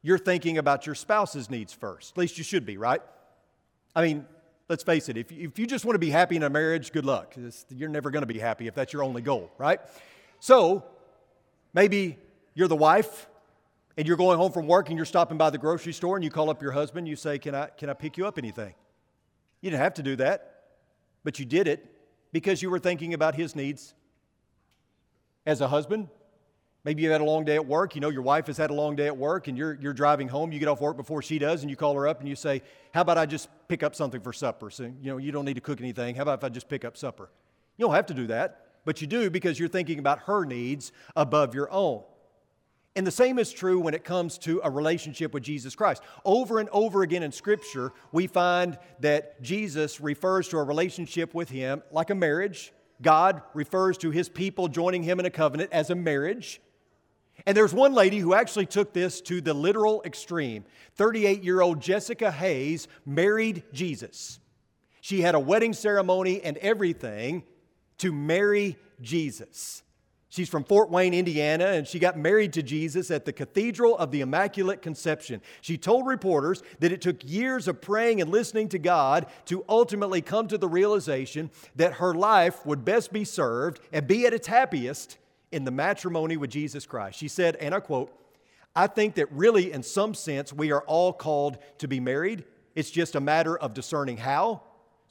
You're 0.03 0.19
thinking 0.19 0.59
about 0.59 0.87
your 0.87 0.95
spouse's 0.95 1.49
needs 1.49 1.73
first. 1.73 2.13
At 2.13 2.19
least 2.19 2.39
you 2.39 2.45
should 2.45 2.67
be, 2.67 2.77
right? 2.77 3.01
I 3.97 4.03
mean, 4.03 4.27
let's 4.69 4.83
face 4.83 5.09
it, 5.09 5.17
if, 5.17 5.31
you 5.33 5.67
just 5.67 5.85
want 5.85 5.95
to 5.95 5.99
be 5.99 6.11
happy 6.11 6.37
in 6.37 6.43
a 6.43 6.51
marriage, 6.51 6.93
good 6.93 7.05
luck. 7.05 7.35
You're 7.71 7.89
never 7.89 8.11
going 8.11 8.23
to 8.23 8.27
be 8.27 8.39
happy 8.39 8.67
if 8.67 8.75
that's 8.75 8.93
your 8.93 9.03
only 9.03 9.23
goal, 9.23 9.51
right? 9.57 9.81
So 10.45 10.85
maybe 11.73 12.19
you're 12.53 12.69
the 12.69 12.77
wife 12.77 13.31
and 13.97 14.07
you're 14.07 14.19
going 14.19 14.37
home 14.37 14.53
from 14.53 14.67
work 14.67 14.91
and 14.91 14.99
you're 14.99 15.07
stopping 15.07 15.39
by 15.39 15.49
the 15.49 15.57
grocery 15.57 15.95
store 15.95 16.17
and 16.17 16.23
you 16.23 16.31
call 16.31 16.51
up 16.51 16.61
your 16.61 16.73
husband. 16.73 17.09
You 17.09 17.17
say, 17.17 17.39
Can 17.39 17.55
I, 17.55 17.69
can 17.69 17.89
I 17.89 17.95
pick 17.95 18.19
you 18.19 18.27
up 18.27 18.37
anything? 18.37 18.75
You 19.63 19.71
didn't 19.71 19.81
have 19.81 19.95
to 19.95 20.03
do 20.03 20.17
that, 20.17 20.65
but 21.25 21.39
you 21.39 21.47
did 21.47 21.67
it 21.67 21.91
because 22.31 22.61
you 22.61 22.69
were 22.69 22.79
thinking 22.79 23.15
about 23.15 23.35
his 23.35 23.57
needs. 23.57 23.95
As 25.47 25.63
a 25.63 25.69
husband, 25.69 26.09
maybe 26.85 27.03
you 27.03 27.11
had 27.11 27.23
a 27.23 27.25
long 27.25 27.47
day 27.47 27.55
at 27.55 27.65
work. 27.65 27.95
You 27.95 28.03
know 28.03 28.11
your 28.11 28.21
wife 28.21 28.47
has 28.49 28.59
had 28.59 28.69
a 28.69 28.75
long 28.75 28.97
day 28.97 29.07
at 29.07 29.17
work 29.17 29.49
and 29.49 29.57
you're, 29.57 29.79
you're 29.81 29.95
driving 29.95 30.29
home. 30.29 30.53
You 30.53 30.59
get 30.59 30.69
off 30.69 30.83
work 30.83 30.99
before 30.99 31.23
she 31.23 31.39
does 31.39 31.63
and 31.63 31.71
you 31.71 31.77
call 31.77 31.95
her 31.95 32.07
up 32.07 32.21
and 32.21 32.29
you 32.29 32.37
say, 32.37 32.61
How 32.93 33.01
about 33.01 33.17
I 33.17 33.25
just 33.25 33.49
pick 33.67 33.83
up 33.83 33.95
something 33.95 34.21
for 34.21 34.35
supper? 34.35 34.69
So, 34.69 34.93
you 35.01 35.11
know, 35.11 35.17
you 35.17 35.33
don't 35.33 35.47
need 35.47 35.55
to 35.55 35.63
cook 35.63 35.81
anything. 35.81 36.17
How 36.17 36.23
about 36.25 36.41
if 36.41 36.45
I 36.45 36.51
just 36.51 36.69
pick 36.69 36.85
up 36.85 36.99
supper? 36.99 37.31
You 37.79 37.87
don't 37.87 37.95
have 37.95 38.05
to 38.07 38.15
do 38.15 38.27
that 38.27 38.64
but 38.85 39.01
you 39.01 39.07
do 39.07 39.31
because 39.31 39.59
you're 39.59 39.69
thinking 39.69 39.99
about 39.99 40.21
her 40.21 40.45
needs 40.45 40.93
above 41.17 41.55
your 41.55 41.71
own. 41.71 42.03
And 42.97 43.07
the 43.07 43.11
same 43.11 43.41
is 43.41 43.53
true 43.53 43.81
when 43.81 43.95
it 43.95 44.05
comes 44.05 44.39
to 44.39 44.61
a 44.63 44.71
relationship 44.71 45.35
with 45.35 45.43
Jesus 45.43 45.75
Christ. 45.75 46.03
Over 46.25 46.61
and 46.61 46.69
over 46.71 47.03
again 47.03 47.25
in 47.25 47.33
Scripture, 47.33 47.93
we 48.13 48.29
find 48.29 48.79
that 49.01 49.43
Jesus 49.43 50.01
refers 50.01 50.49
to 50.49 50.59
a 50.59 50.63
relationship 50.63 51.35
with 51.35 51.49
Him 51.49 51.83
like 51.91 52.11
a 52.11 52.15
marriage. 52.15 52.73
God 53.03 53.43
refers 53.53 53.99
to 53.99 54.11
His 54.11 54.29
people 54.29 54.69
joining 54.69 55.03
Him 55.03 55.19
in 55.19 55.27
a 55.27 55.31
covenant 55.31 55.73
as 55.73 55.91
a 55.91 55.97
marriage. 55.97 56.61
And 57.47 57.57
there's 57.57 57.75
one 57.75 57.95
lady 57.95 58.19
who 58.19 58.33
actually 58.33 58.67
took 58.67 58.93
this 58.93 59.21
to 59.23 59.41
the 59.41 59.55
literal 59.55 60.01
extreme. 60.05 60.65
38 60.95 61.43
year 61.43 61.61
old 61.61 61.81
Jessica 61.81 62.31
Hayes 62.31 62.87
married 63.05 63.65
Jesus. 63.73 64.39
She 65.01 65.21
had 65.21 65.35
a 65.35 65.41
wedding 65.41 65.73
ceremony 65.73 66.41
and 66.43 66.57
everything 66.59 67.43
to 67.99 68.13
marry 68.13 68.77
Jesus. 69.01 69.83
She's 70.29 70.49
from 70.49 70.65
Fort 70.65 70.91
Wayne, 70.91 71.15
Indiana, 71.15 71.67
and 71.67 71.87
she 71.87 72.01
got 72.01 72.19
married 72.19 72.55
to 72.55 72.63
Jesus 72.65 73.13
at 73.13 73.25
the 73.25 73.33
Cathedral 73.33 73.97
of 73.97 74.11
the 74.11 74.21
Immaculate 74.21 74.83
Conception. 74.83 75.41
She 75.61 75.79
told 75.79 76.09
reporters 76.09 76.65
that 76.81 76.91
it 76.91 77.01
took 77.01 77.23
years 77.23 77.69
of 77.69 77.81
praying 77.81 78.21
and 78.21 78.29
listening 78.29 78.69
to 78.71 78.81
God 78.81 79.27
to 79.45 79.65
ultimately 79.69 80.21
come 80.21 80.49
to 80.49 80.59
the 80.59 80.67
realization 80.67 81.53
that 81.77 81.95
her 81.95 82.15
life 82.15 82.67
would 82.67 82.85
best 82.85 83.13
be 83.13 83.25
served 83.25 83.79
and 83.93 84.09
be 84.09 84.27
at 84.27 84.35
its 84.35 84.49
happiest 84.49 85.19
in 85.53 85.63
the 85.65 85.71
matrimony 85.71 86.37
with 86.37 86.51
Jesus 86.51 86.85
Christ. 86.85 87.17
She 87.17 87.29
said, 87.29 87.55
and 87.57 87.73
I 87.73 87.79
quote, 87.79 88.13
I 88.75 88.89
think 88.89 89.15
that 89.15 89.31
really, 89.31 89.71
in 89.71 89.85
some 89.85 90.15
sense, 90.15 90.53
we 90.53 90.73
are 90.73 90.83
all 90.83 91.13
called 91.13 91.59
to 91.79 91.87
be 91.87 92.01
married. 92.01 92.43
It's 92.75 92.91
just 92.91 93.15
a 93.15 93.21
matter 93.21 93.57
of 93.57 93.73
discerning 93.73 94.17
how 94.17 94.63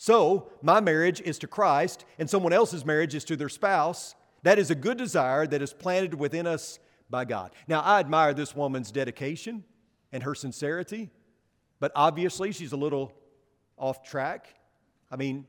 so, 0.04 0.50
my 0.62 0.82
marriage 0.82 1.22
is 1.22 1.40
to 1.40 1.48
Christ, 1.48 2.04
and 2.20 2.30
someone 2.30 2.52
else's 2.52 2.84
marriage 2.84 3.16
is 3.16 3.24
to 3.24 3.38
their 3.38 3.48
spouse. 3.48 4.16
That 4.42 4.60
is 4.60 4.70
a 4.70 4.76
good 4.76 4.98
desire 4.98 5.48
that 5.48 5.62
is 5.62 5.72
planted 5.72 6.14
within 6.16 6.46
us 6.46 6.78
by 7.10 7.24
God. 7.24 7.52
Now, 7.70 7.80
I 7.80 8.02
admire 8.02 8.34
this 8.34 8.54
woman's 8.54 8.92
dedication 8.92 9.64
and 10.12 10.22
her 10.24 10.36
sincerity, 10.36 11.10
but 11.80 11.94
obviously 11.96 12.52
she's 12.52 12.74
a 12.74 12.76
little 12.76 13.14
off 13.78 14.04
track. 14.04 14.54
I 15.10 15.16
mean, 15.16 15.48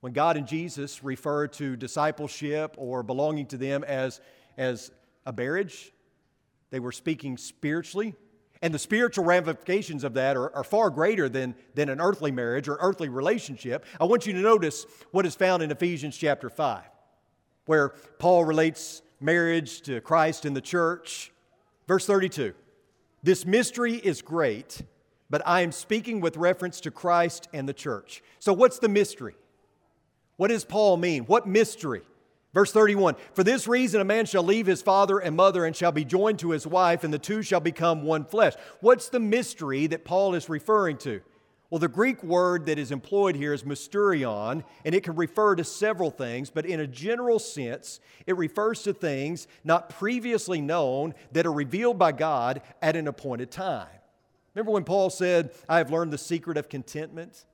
when 0.00 0.14
God 0.14 0.38
and 0.38 0.46
Jesus 0.46 1.04
refer 1.04 1.46
to 1.48 1.76
discipleship 1.76 2.74
or 2.78 3.02
belonging 3.02 3.44
to 3.48 3.58
them 3.58 3.84
as, 3.84 4.22
as 4.56 4.90
a 5.26 5.34
marriage, 5.34 5.92
they 6.70 6.80
were 6.80 6.92
speaking 6.92 7.36
spiritually 7.36 8.14
and 8.62 8.72
the 8.72 8.78
spiritual 8.78 9.24
ramifications 9.24 10.04
of 10.04 10.14
that 10.14 10.36
are, 10.36 10.54
are, 10.54 10.64
far 10.64 10.88
greater 10.88 11.28
than, 11.28 11.54
than 11.74 11.88
an 11.88 12.00
earthly 12.00 12.30
marriage 12.30 12.68
or 12.68 12.78
earthly 12.80 13.08
relationship. 13.08 13.84
I 14.00 14.04
want 14.04 14.24
you 14.24 14.32
to 14.32 14.38
notice 14.38 14.86
what 15.10 15.26
is 15.26 15.34
found 15.34 15.62
in 15.62 15.72
Ephesians 15.72 16.16
chapter 16.16 16.48
5, 16.48 16.84
where 17.66 17.90
Paul 18.18 18.44
relates 18.44 19.02
marriage 19.20 19.82
to 19.82 20.00
Christ 20.00 20.44
and 20.44 20.56
the 20.56 20.60
church. 20.60 21.32
Verse 21.88 22.06
32 22.06 22.54
This 23.22 23.44
mystery 23.44 23.96
is 23.96 24.22
great, 24.22 24.82
but 25.28 25.42
I 25.44 25.62
am 25.62 25.72
speaking 25.72 26.20
with 26.20 26.36
reference 26.36 26.80
to 26.82 26.92
Christ 26.92 27.48
and 27.52 27.68
the 27.68 27.74
church. 27.74 28.22
So, 28.38 28.52
what's 28.52 28.78
the 28.78 28.88
mystery? 28.88 29.34
What 30.36 30.48
does 30.48 30.64
Paul 30.64 30.96
mean? 30.96 31.24
What 31.24 31.46
mystery? 31.46 32.02
Verse 32.54 32.72
31 32.72 33.16
For 33.34 33.44
this 33.44 33.66
reason, 33.66 34.00
a 34.00 34.04
man 34.04 34.26
shall 34.26 34.42
leave 34.42 34.66
his 34.66 34.82
father 34.82 35.18
and 35.18 35.36
mother 35.36 35.64
and 35.64 35.74
shall 35.74 35.92
be 35.92 36.04
joined 36.04 36.38
to 36.40 36.50
his 36.50 36.66
wife, 36.66 37.04
and 37.04 37.12
the 37.12 37.18
two 37.18 37.42
shall 37.42 37.60
become 37.60 38.02
one 38.02 38.24
flesh. 38.24 38.54
What's 38.80 39.08
the 39.08 39.20
mystery 39.20 39.86
that 39.88 40.04
Paul 40.04 40.34
is 40.34 40.48
referring 40.48 40.98
to? 40.98 41.22
Well, 41.70 41.78
the 41.78 41.88
Greek 41.88 42.22
word 42.22 42.66
that 42.66 42.78
is 42.78 42.92
employed 42.92 43.34
here 43.34 43.54
is 43.54 43.62
mysterion, 43.62 44.62
and 44.84 44.94
it 44.94 45.04
can 45.04 45.16
refer 45.16 45.54
to 45.54 45.64
several 45.64 46.10
things, 46.10 46.50
but 46.50 46.66
in 46.66 46.80
a 46.80 46.86
general 46.86 47.38
sense, 47.38 47.98
it 48.26 48.36
refers 48.36 48.82
to 48.82 48.92
things 48.92 49.46
not 49.64 49.88
previously 49.88 50.60
known 50.60 51.14
that 51.32 51.46
are 51.46 51.52
revealed 51.52 51.98
by 51.98 52.12
God 52.12 52.60
at 52.82 52.94
an 52.94 53.08
appointed 53.08 53.50
time. 53.50 53.88
Remember 54.54 54.72
when 54.72 54.84
Paul 54.84 55.08
said, 55.08 55.50
I 55.66 55.78
have 55.78 55.90
learned 55.90 56.12
the 56.12 56.18
secret 56.18 56.58
of 56.58 56.68
contentment? 56.68 57.46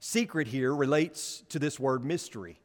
Secret 0.00 0.48
here 0.48 0.74
relates 0.74 1.44
to 1.48 1.58
this 1.58 1.80
word 1.80 2.04
mystery. 2.04 2.60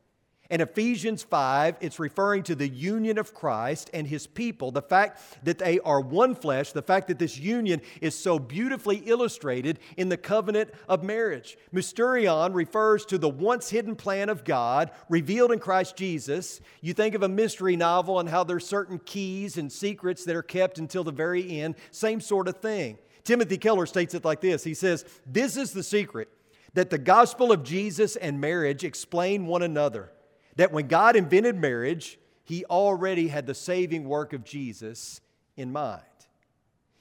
In 0.53 0.61
Ephesians 0.61 1.23
5, 1.23 1.77
it's 1.81 1.97
referring 1.97 2.43
to 2.43 2.53
the 2.53 2.67
union 2.67 3.17
of 3.17 3.33
Christ 3.33 3.89
and 3.91 4.05
his 4.05 4.27
people, 4.27 4.69
the 4.69 4.83
fact 4.83 5.19
that 5.43 5.57
they 5.57 5.79
are 5.79 5.99
one 5.99 6.35
flesh, 6.35 6.73
the 6.73 6.83
fact 6.83 7.07
that 7.07 7.17
this 7.17 7.39
union 7.39 7.81
is 8.01 8.15
so 8.15 8.37
beautifully 8.37 8.97
illustrated 8.97 9.79
in 9.97 10.09
the 10.09 10.15
covenant 10.15 10.69
of 10.87 11.03
marriage. 11.03 11.57
Mysterion 11.73 12.53
refers 12.53 13.03
to 13.07 13.17
the 13.17 13.27
once 13.27 13.71
hidden 13.71 13.95
plan 13.95 14.29
of 14.29 14.43
God 14.43 14.91
revealed 15.09 15.51
in 15.51 15.57
Christ 15.57 15.95
Jesus. 15.97 16.61
You 16.81 16.93
think 16.93 17.15
of 17.15 17.23
a 17.23 17.27
mystery 17.27 17.75
novel 17.75 18.19
and 18.19 18.29
how 18.29 18.43
there's 18.43 18.67
certain 18.67 18.99
keys 18.99 19.57
and 19.57 19.71
secrets 19.71 20.23
that 20.25 20.35
are 20.35 20.43
kept 20.43 20.77
until 20.77 21.03
the 21.03 21.11
very 21.11 21.61
end, 21.61 21.73
same 21.89 22.21
sort 22.21 22.47
of 22.47 22.57
thing. 22.57 22.99
Timothy 23.23 23.57
Keller 23.57 23.87
states 23.87 24.13
it 24.13 24.23
like 24.23 24.41
this 24.41 24.63
He 24.63 24.75
says, 24.75 25.03
This 25.25 25.57
is 25.57 25.71
the 25.71 25.81
secret 25.81 26.29
that 26.75 26.91
the 26.91 26.99
gospel 26.99 27.51
of 27.51 27.63
Jesus 27.63 28.15
and 28.15 28.39
marriage 28.39 28.83
explain 28.83 29.47
one 29.47 29.63
another 29.63 30.12
that 30.55 30.71
when 30.71 30.87
God 30.87 31.15
invented 31.15 31.55
marriage, 31.55 32.19
he 32.43 32.65
already 32.65 33.27
had 33.27 33.47
the 33.47 33.53
saving 33.53 34.05
work 34.05 34.33
of 34.33 34.43
Jesus 34.43 35.21
in 35.55 35.71
mind. 35.71 36.03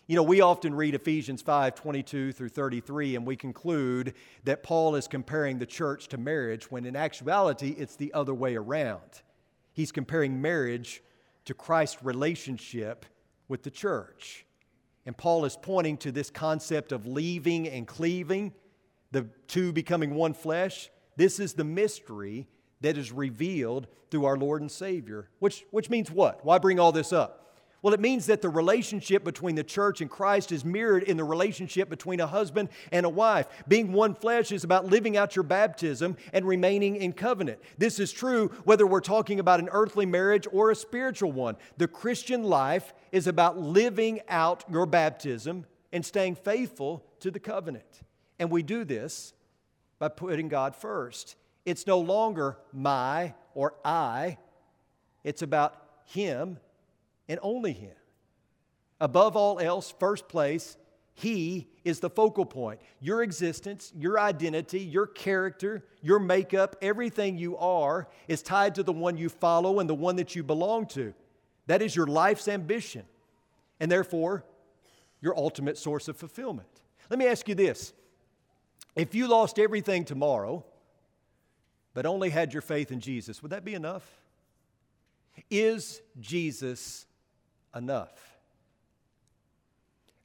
You 0.06 0.16
know, 0.16 0.22
we 0.22 0.40
often 0.40 0.74
read 0.74 0.94
Ephesians 0.94 1.42
5 1.42 1.74
22 1.74 2.32
through 2.32 2.48
33, 2.48 3.16
and 3.16 3.26
we 3.26 3.36
conclude 3.36 4.14
that 4.44 4.62
Paul 4.62 4.96
is 4.96 5.08
comparing 5.08 5.58
the 5.58 5.66
church 5.66 6.08
to 6.08 6.18
marriage, 6.18 6.70
when 6.70 6.84
in 6.84 6.96
actuality, 6.96 7.74
it's 7.78 7.96
the 7.96 8.12
other 8.12 8.34
way 8.34 8.56
around. 8.56 9.22
He's 9.72 9.92
comparing 9.92 10.42
marriage 10.42 11.02
to 11.44 11.54
Christ's 11.54 12.02
relationship 12.02 13.06
with 13.48 13.62
the 13.62 13.70
church. 13.70 14.44
And 15.06 15.16
Paul 15.16 15.44
is 15.44 15.56
pointing 15.60 15.96
to 15.98 16.12
this 16.12 16.30
concept 16.30 16.92
of 16.92 17.06
leaving 17.06 17.68
and 17.68 17.86
cleaving, 17.86 18.52
the 19.10 19.26
two 19.48 19.72
becoming 19.72 20.14
one 20.14 20.34
flesh. 20.34 20.90
This 21.16 21.40
is 21.40 21.54
the 21.54 21.64
mystery 21.64 22.48
that 22.82 22.98
is 22.98 23.12
revealed 23.12 23.86
through 24.10 24.26
our 24.26 24.36
Lord 24.36 24.60
and 24.60 24.70
Savior. 24.70 25.28
Which, 25.38 25.64
which 25.70 25.90
means 25.90 26.10
what? 26.10 26.44
Why 26.44 26.58
bring 26.58 26.78
all 26.78 26.92
this 26.92 27.12
up? 27.12 27.42
Well, 27.82 27.94
it 27.94 28.00
means 28.00 28.26
that 28.26 28.42
the 28.42 28.48
relationship 28.48 29.24
between 29.24 29.56
the 29.56 29.64
church 29.64 30.00
and 30.00 30.08
Christ 30.08 30.52
is 30.52 30.64
mirrored 30.64 31.02
in 31.02 31.16
the 31.16 31.24
relationship 31.24 31.88
between 31.90 32.20
a 32.20 32.28
husband 32.28 32.68
and 32.92 33.04
a 33.04 33.08
wife. 33.08 33.48
Being 33.66 33.92
one 33.92 34.14
flesh 34.14 34.52
is 34.52 34.62
about 34.62 34.86
living 34.86 35.16
out 35.16 35.34
your 35.34 35.42
baptism 35.42 36.16
and 36.32 36.46
remaining 36.46 36.94
in 36.94 37.12
covenant. 37.12 37.58
This 37.78 37.98
is 37.98 38.12
true 38.12 38.52
whether 38.62 38.86
we're 38.86 39.00
talking 39.00 39.40
about 39.40 39.58
an 39.58 39.68
earthly 39.72 40.06
marriage 40.06 40.46
or 40.52 40.70
a 40.70 40.76
spiritual 40.76 41.32
one. 41.32 41.56
The 41.76 41.88
Christian 41.88 42.44
life 42.44 42.94
is 43.10 43.26
about 43.26 43.58
living 43.58 44.20
out 44.28 44.62
your 44.70 44.86
baptism 44.86 45.66
and 45.92 46.06
staying 46.06 46.36
faithful 46.36 47.04
to 47.18 47.32
the 47.32 47.40
covenant. 47.40 48.02
And 48.38 48.48
we 48.48 48.62
do 48.62 48.84
this 48.84 49.34
by 49.98 50.08
putting 50.08 50.48
God 50.48 50.76
first. 50.76 51.34
It's 51.64 51.86
no 51.86 51.98
longer 52.00 52.58
my 52.72 53.34
or 53.54 53.74
I, 53.84 54.38
it's 55.24 55.42
about 55.42 55.76
Him 56.06 56.58
and 57.28 57.38
only 57.42 57.72
Him. 57.72 57.94
Above 59.00 59.36
all 59.36 59.58
else, 59.58 59.94
first 59.98 60.28
place, 60.28 60.76
He 61.14 61.68
is 61.84 62.00
the 62.00 62.10
focal 62.10 62.44
point. 62.44 62.80
Your 63.00 63.22
existence, 63.22 63.92
your 63.96 64.18
identity, 64.18 64.80
your 64.80 65.06
character, 65.06 65.84
your 66.00 66.18
makeup, 66.18 66.76
everything 66.82 67.38
you 67.38 67.56
are 67.58 68.08
is 68.28 68.42
tied 68.42 68.74
to 68.76 68.82
the 68.82 68.92
one 68.92 69.16
you 69.16 69.28
follow 69.28 69.80
and 69.80 69.88
the 69.88 69.94
one 69.94 70.16
that 70.16 70.34
you 70.34 70.42
belong 70.42 70.86
to. 70.86 71.14
That 71.66 71.82
is 71.82 71.94
your 71.94 72.06
life's 72.06 72.48
ambition, 72.48 73.04
and 73.78 73.90
therefore, 73.90 74.44
your 75.20 75.36
ultimate 75.36 75.78
source 75.78 76.08
of 76.08 76.16
fulfillment. 76.16 76.68
Let 77.08 77.18
me 77.18 77.26
ask 77.26 77.48
you 77.48 77.54
this 77.54 77.92
if 78.96 79.14
you 79.14 79.28
lost 79.28 79.58
everything 79.58 80.04
tomorrow, 80.04 80.64
but 81.94 82.06
only 82.06 82.30
had 82.30 82.52
your 82.52 82.62
faith 82.62 82.90
in 82.90 83.00
Jesus, 83.00 83.42
would 83.42 83.50
that 83.52 83.64
be 83.64 83.74
enough? 83.74 84.06
Is 85.50 86.00
Jesus 86.20 87.06
enough? 87.74 88.12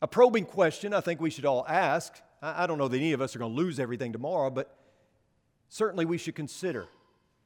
A 0.02 0.08
probing 0.08 0.46
question 0.46 0.94
I 0.94 1.02
think 1.02 1.20
we 1.20 1.30
should 1.30 1.46
all 1.46 1.66
ask. 1.68 2.14
I 2.42 2.68
don't 2.68 2.78
know 2.78 2.88
that 2.88 2.98
any 2.98 3.14
of 3.14 3.22
us 3.22 3.36
are 3.36 3.40
going 3.40 3.56
to 3.56 3.62
lose 3.62 3.80
everything 3.80 4.14
tomorrow, 4.14 4.50
but 4.50 4.76
certainly 5.70 6.06
we 6.06 6.18
should 6.18 6.36
consider 6.36 6.88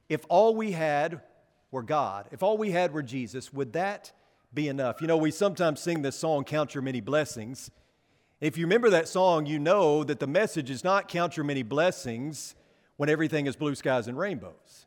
if 0.08 0.24
all 0.28 0.54
we 0.54 0.72
had 0.72 1.22
were 1.70 1.82
God, 1.82 2.28
if 2.30 2.42
all 2.42 2.58
we 2.58 2.70
had 2.70 2.92
were 2.92 3.02
Jesus, 3.02 3.52
would 3.52 3.72
that 3.72 4.12
be 4.52 4.68
enough? 4.68 5.00
You 5.00 5.06
know, 5.06 5.16
we 5.16 5.30
sometimes 5.30 5.80
sing 5.80 6.02
this 6.02 6.16
song, 6.16 6.44
Count 6.44 6.74
Your 6.74 6.82
Many 6.82 7.00
Blessings. 7.00 7.70
If 8.42 8.58
you 8.58 8.66
remember 8.66 8.90
that 8.90 9.08
song, 9.08 9.46
you 9.46 9.58
know 9.58 10.04
that 10.04 10.20
the 10.20 10.26
message 10.26 10.68
is 10.68 10.84
not 10.84 11.08
count 11.08 11.36
your 11.36 11.44
many 11.44 11.62
blessings 11.62 12.54
when 13.02 13.08
everything 13.08 13.48
is 13.48 13.56
blue 13.56 13.74
skies 13.74 14.06
and 14.06 14.16
rainbows. 14.16 14.86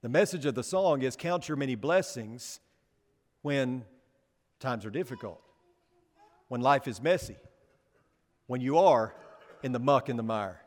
The 0.00 0.08
message 0.08 0.46
of 0.46 0.54
the 0.54 0.62
song 0.62 1.02
is 1.02 1.14
count 1.14 1.46
your 1.46 1.58
many 1.58 1.74
blessings 1.74 2.58
when 3.42 3.84
times 4.60 4.86
are 4.86 4.90
difficult, 4.90 5.38
when 6.48 6.62
life 6.62 6.88
is 6.88 7.02
messy, 7.02 7.36
when 8.46 8.62
you 8.62 8.78
are 8.78 9.14
in 9.62 9.72
the 9.72 9.78
muck 9.78 10.08
and 10.08 10.18
the 10.18 10.22
mire. 10.22 10.62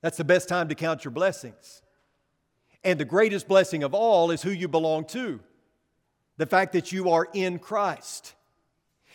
That's 0.00 0.16
the 0.16 0.24
best 0.24 0.48
time 0.48 0.68
to 0.68 0.74
count 0.74 1.04
your 1.04 1.12
blessings. 1.12 1.80
And 2.82 2.98
the 2.98 3.04
greatest 3.04 3.46
blessing 3.46 3.84
of 3.84 3.94
all 3.94 4.32
is 4.32 4.42
who 4.42 4.50
you 4.50 4.66
belong 4.66 5.04
to 5.10 5.38
the 6.38 6.46
fact 6.46 6.72
that 6.72 6.90
you 6.90 7.10
are 7.10 7.28
in 7.32 7.60
Christ. 7.60 8.34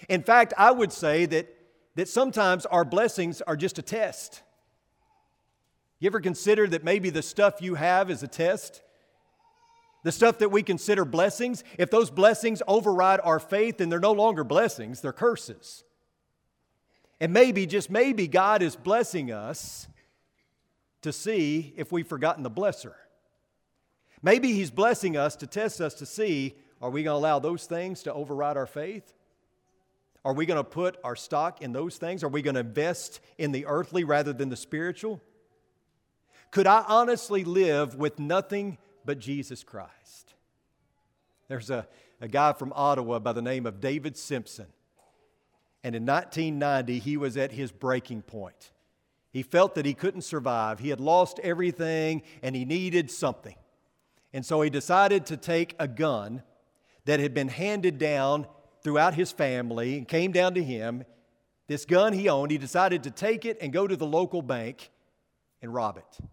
In 0.08 0.24
fact, 0.24 0.54
I 0.58 0.72
would 0.72 0.94
say 0.94 1.26
that, 1.26 1.54
that 1.96 2.08
sometimes 2.08 2.66
our 2.68 2.86
blessings 2.86 3.42
are 3.42 3.58
just 3.58 3.80
a 3.80 3.82
test. 3.82 4.44
You 6.02 6.08
ever 6.08 6.20
consider 6.20 6.68
that 6.68 6.84
maybe 6.84 7.12
the 7.12 7.22
stuff 7.22 7.62
you 7.62 7.76
have 7.76 8.10
is 8.10 8.24
a 8.24 8.28
test? 8.28 8.82
The 10.04 10.12
stuff 10.12 10.40
that 10.40 10.50
we 10.50 10.64
consider 10.64 11.06
blessings, 11.06 11.64
if 11.78 11.92
those 11.92 12.10
blessings 12.10 12.64
override 12.68 13.20
our 13.24 13.40
faith, 13.40 13.78
then 13.78 13.90
they're 13.90 14.00
no 14.00 14.12
longer 14.12 14.44
blessings, 14.44 15.02
they're 15.02 15.14
curses. 15.14 15.84
And 17.20 17.32
maybe, 17.32 17.68
just 17.68 17.92
maybe, 17.92 18.28
God 18.28 18.64
is 18.64 18.76
blessing 18.76 19.32
us 19.32 19.88
to 21.04 21.14
see 21.14 21.72
if 21.78 21.92
we've 21.92 22.08
forgotten 22.08 22.42
the 22.42 22.50
blesser. 22.50 22.96
Maybe 24.24 24.54
He's 24.54 24.72
blessing 24.72 25.16
us 25.16 25.36
to 25.36 25.46
test 25.46 25.80
us 25.82 25.94
to 25.96 26.08
see 26.08 26.56
are 26.82 26.90
we 26.90 27.04
going 27.04 27.14
to 27.14 27.20
allow 27.20 27.38
those 27.38 27.68
things 27.68 28.02
to 28.04 28.14
override 28.14 28.58
our 28.58 28.66
faith? 28.66 29.14
Are 30.26 30.34
we 30.34 30.48
going 30.48 30.58
to 30.58 30.64
put 30.64 30.98
our 31.04 31.16
stock 31.16 31.62
in 31.62 31.74
those 31.74 31.98
things? 31.98 32.24
Are 32.24 32.28
we 32.28 32.42
going 32.42 32.56
to 32.56 32.62
invest 32.62 33.20
in 33.38 33.52
the 33.52 33.68
earthly 33.68 34.04
rather 34.04 34.34
than 34.34 34.50
the 34.50 34.56
spiritual? 34.56 35.22
Could 36.52 36.68
I 36.68 36.84
honestly 36.88 37.44
live 37.44 37.96
with 37.96 38.20
nothing 38.20 38.78
but 39.06 39.20
Jesus 39.20 39.64
Christ. 39.64 40.34
There's 41.48 41.70
a, 41.70 41.88
a 42.20 42.28
guy 42.28 42.54
from 42.54 42.72
Ottawa 42.76 43.20
by 43.20 43.34
the 43.34 43.42
name 43.42 43.66
of 43.66 43.82
David 43.82 44.18
Simpson. 44.18 44.68
And 45.84 45.96
in 45.96 46.06
1990, 46.06 47.00
he 47.00 47.18
was 47.18 47.38
at 47.38 47.52
his 47.52 47.72
breaking 47.72 48.22
point. 48.22 48.72
He 49.32 49.44
felt 49.44 49.76
that 49.76 49.86
he 49.86 49.94
couldn't 49.94 50.22
survive. 50.22 50.80
He 50.80 50.90
had 50.90 51.00
lost 51.00 51.40
everything 51.40 52.22
and 52.44 52.56
he 52.56 52.66
needed 52.66 53.10
something. 53.10 53.56
And 54.34 54.46
so 54.46 54.62
he 54.62 54.70
decided 54.70 55.26
to 55.28 55.38
take 55.38 55.76
a 55.80 55.88
gun 55.88 56.44
that 57.06 57.20
had 57.20 57.34
been 57.34 57.48
handed 57.48 57.98
down 57.98 58.46
throughout 58.84 59.16
his 59.16 59.32
family 59.32 59.98
and 59.98 60.08
came 60.08 60.32
down 60.32 60.54
to 60.54 60.64
him. 60.64 61.04
This 61.68 61.86
gun 61.86 62.14
he 62.14 62.30
owned, 62.30 62.52
he 62.52 62.58
decided 62.58 63.04
to 63.04 63.12
take 63.12 63.46
it 63.46 63.58
and 63.62 63.74
go 63.74 63.88
to 63.88 63.96
the 63.96 64.06
local 64.06 64.42
bank 64.42 64.92
and 65.62 65.74
rob 65.74 65.98
it. 65.98 66.26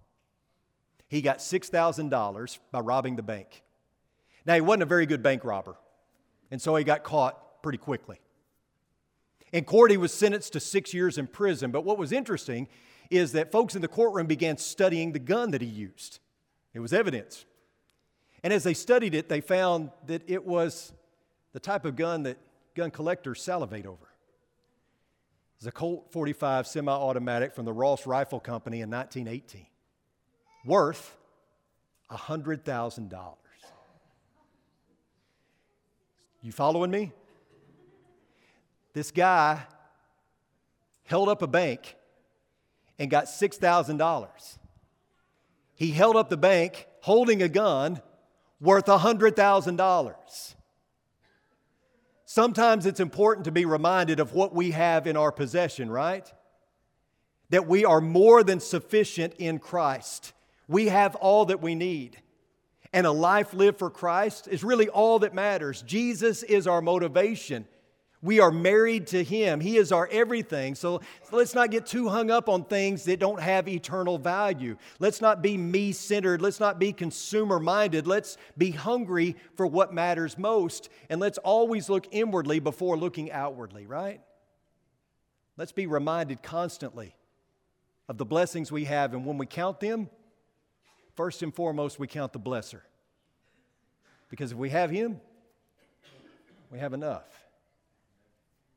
He 1.08 1.22
got 1.22 1.38
$6,000 1.38 2.58
by 2.70 2.80
robbing 2.80 3.16
the 3.16 3.22
bank. 3.22 3.62
Now, 4.44 4.54
he 4.54 4.60
wasn't 4.60 4.82
a 4.82 4.86
very 4.86 5.06
good 5.06 5.22
bank 5.22 5.44
robber, 5.44 5.76
and 6.50 6.60
so 6.60 6.76
he 6.76 6.84
got 6.84 7.02
caught 7.02 7.62
pretty 7.62 7.78
quickly. 7.78 8.20
In 9.52 9.64
court, 9.64 9.90
he 9.90 9.96
was 9.96 10.12
sentenced 10.12 10.52
to 10.52 10.60
six 10.60 10.92
years 10.92 11.16
in 11.16 11.26
prison, 11.26 11.70
but 11.70 11.84
what 11.84 11.98
was 11.98 12.12
interesting 12.12 12.68
is 13.10 13.32
that 13.32 13.50
folks 13.50 13.74
in 13.74 13.80
the 13.80 13.88
courtroom 13.88 14.26
began 14.26 14.58
studying 14.58 15.12
the 15.12 15.18
gun 15.18 15.50
that 15.52 15.62
he 15.62 15.66
used. 15.66 16.20
It 16.74 16.80
was 16.80 16.92
evidence. 16.92 17.46
And 18.42 18.52
as 18.52 18.62
they 18.62 18.74
studied 18.74 19.14
it, 19.14 19.30
they 19.30 19.40
found 19.40 19.90
that 20.06 20.22
it 20.26 20.44
was 20.44 20.92
the 21.52 21.60
type 21.60 21.86
of 21.86 21.96
gun 21.96 22.24
that 22.24 22.36
gun 22.74 22.90
collectors 22.90 23.42
salivate 23.42 23.86
over. 23.86 24.04
It 24.04 25.64
was 25.64 25.66
a 25.66 25.72
Colt 25.72 26.12
45 26.12 26.66
semi 26.66 26.92
automatic 26.92 27.54
from 27.54 27.64
the 27.64 27.72
Ross 27.72 28.06
Rifle 28.06 28.40
Company 28.40 28.82
in 28.82 28.90
1918 28.90 29.66
worth 30.68 31.16
$100,000. 32.10 33.34
You 36.42 36.52
following 36.52 36.90
me? 36.90 37.12
This 38.92 39.10
guy 39.10 39.62
held 41.04 41.28
up 41.28 41.42
a 41.42 41.46
bank 41.46 41.96
and 42.98 43.10
got 43.10 43.24
$6,000. 43.24 44.58
He 45.74 45.90
held 45.90 46.16
up 46.16 46.28
the 46.28 46.36
bank 46.36 46.86
holding 47.00 47.42
a 47.42 47.48
gun 47.48 48.00
worth 48.60 48.86
$100,000. 48.86 50.54
Sometimes 52.24 52.86
it's 52.86 53.00
important 53.00 53.44
to 53.46 53.52
be 53.52 53.64
reminded 53.64 54.20
of 54.20 54.32
what 54.32 54.54
we 54.54 54.72
have 54.72 55.06
in 55.06 55.16
our 55.16 55.32
possession, 55.32 55.90
right? 55.90 56.30
That 57.50 57.66
we 57.66 57.84
are 57.84 58.00
more 58.00 58.42
than 58.42 58.60
sufficient 58.60 59.34
in 59.38 59.58
Christ. 59.58 60.34
We 60.68 60.88
have 60.88 61.16
all 61.16 61.46
that 61.46 61.60
we 61.60 61.74
need. 61.74 62.20
And 62.92 63.06
a 63.06 63.12
life 63.12 63.52
lived 63.52 63.78
for 63.78 63.90
Christ 63.90 64.48
is 64.48 64.64
really 64.64 64.88
all 64.88 65.18
that 65.20 65.34
matters. 65.34 65.82
Jesus 65.82 66.42
is 66.42 66.66
our 66.66 66.80
motivation. 66.80 67.66
We 68.20 68.40
are 68.40 68.50
married 68.50 69.08
to 69.08 69.22
Him. 69.22 69.60
He 69.60 69.76
is 69.76 69.92
our 69.92 70.08
everything. 70.10 70.74
So 70.74 71.00
let's 71.30 71.54
not 71.54 71.70
get 71.70 71.86
too 71.86 72.08
hung 72.08 72.30
up 72.30 72.48
on 72.48 72.64
things 72.64 73.04
that 73.04 73.20
don't 73.20 73.40
have 73.40 73.68
eternal 73.68 74.18
value. 74.18 74.76
Let's 74.98 75.20
not 75.20 75.40
be 75.40 75.56
me 75.56 75.92
centered. 75.92 76.42
Let's 76.42 76.58
not 76.58 76.80
be 76.80 76.92
consumer 76.92 77.60
minded. 77.60 78.06
Let's 78.06 78.36
be 78.56 78.72
hungry 78.72 79.36
for 79.54 79.66
what 79.66 79.94
matters 79.94 80.36
most. 80.36 80.88
And 81.08 81.20
let's 81.20 81.38
always 81.38 81.88
look 81.88 82.08
inwardly 82.10 82.58
before 82.58 82.96
looking 82.96 83.30
outwardly, 83.30 83.86
right? 83.86 84.20
Let's 85.56 85.72
be 85.72 85.86
reminded 85.86 86.42
constantly 86.42 87.14
of 88.08 88.18
the 88.18 88.24
blessings 88.24 88.72
we 88.72 88.86
have. 88.86 89.12
And 89.12 89.26
when 89.26 89.38
we 89.38 89.46
count 89.46 89.78
them, 89.78 90.08
first 91.18 91.42
and 91.42 91.52
foremost, 91.52 91.98
we 91.98 92.06
count 92.06 92.32
the 92.32 92.38
blesser. 92.38 92.82
Because 94.28 94.52
if 94.52 94.56
we 94.56 94.70
have 94.70 94.88
him, 94.88 95.20
we 96.70 96.78
have 96.78 96.92
enough. 96.92 97.24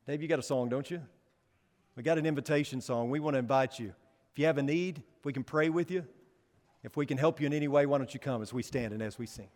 Dave, 0.08 0.20
you 0.20 0.26
got 0.26 0.40
a 0.40 0.42
song, 0.42 0.68
don't 0.68 0.90
you? 0.90 1.00
We 1.94 2.02
got 2.02 2.18
an 2.18 2.26
invitation 2.26 2.80
song. 2.80 3.10
We 3.10 3.20
want 3.20 3.34
to 3.34 3.38
invite 3.38 3.78
you. 3.78 3.94
If 4.32 4.40
you 4.40 4.46
have 4.46 4.58
a 4.58 4.62
need, 4.62 5.04
if 5.20 5.24
we 5.24 5.32
can 5.32 5.44
pray 5.44 5.68
with 5.68 5.88
you, 5.88 6.04
if 6.82 6.96
we 6.96 7.06
can 7.06 7.16
help 7.16 7.40
you 7.40 7.46
in 7.46 7.52
any 7.52 7.68
way, 7.68 7.86
why 7.86 7.96
don't 7.96 8.12
you 8.12 8.18
come 8.18 8.42
as 8.42 8.52
we 8.52 8.64
stand 8.64 8.92
and 8.92 9.00
as 9.04 9.20
we 9.20 9.26
sing? 9.26 9.48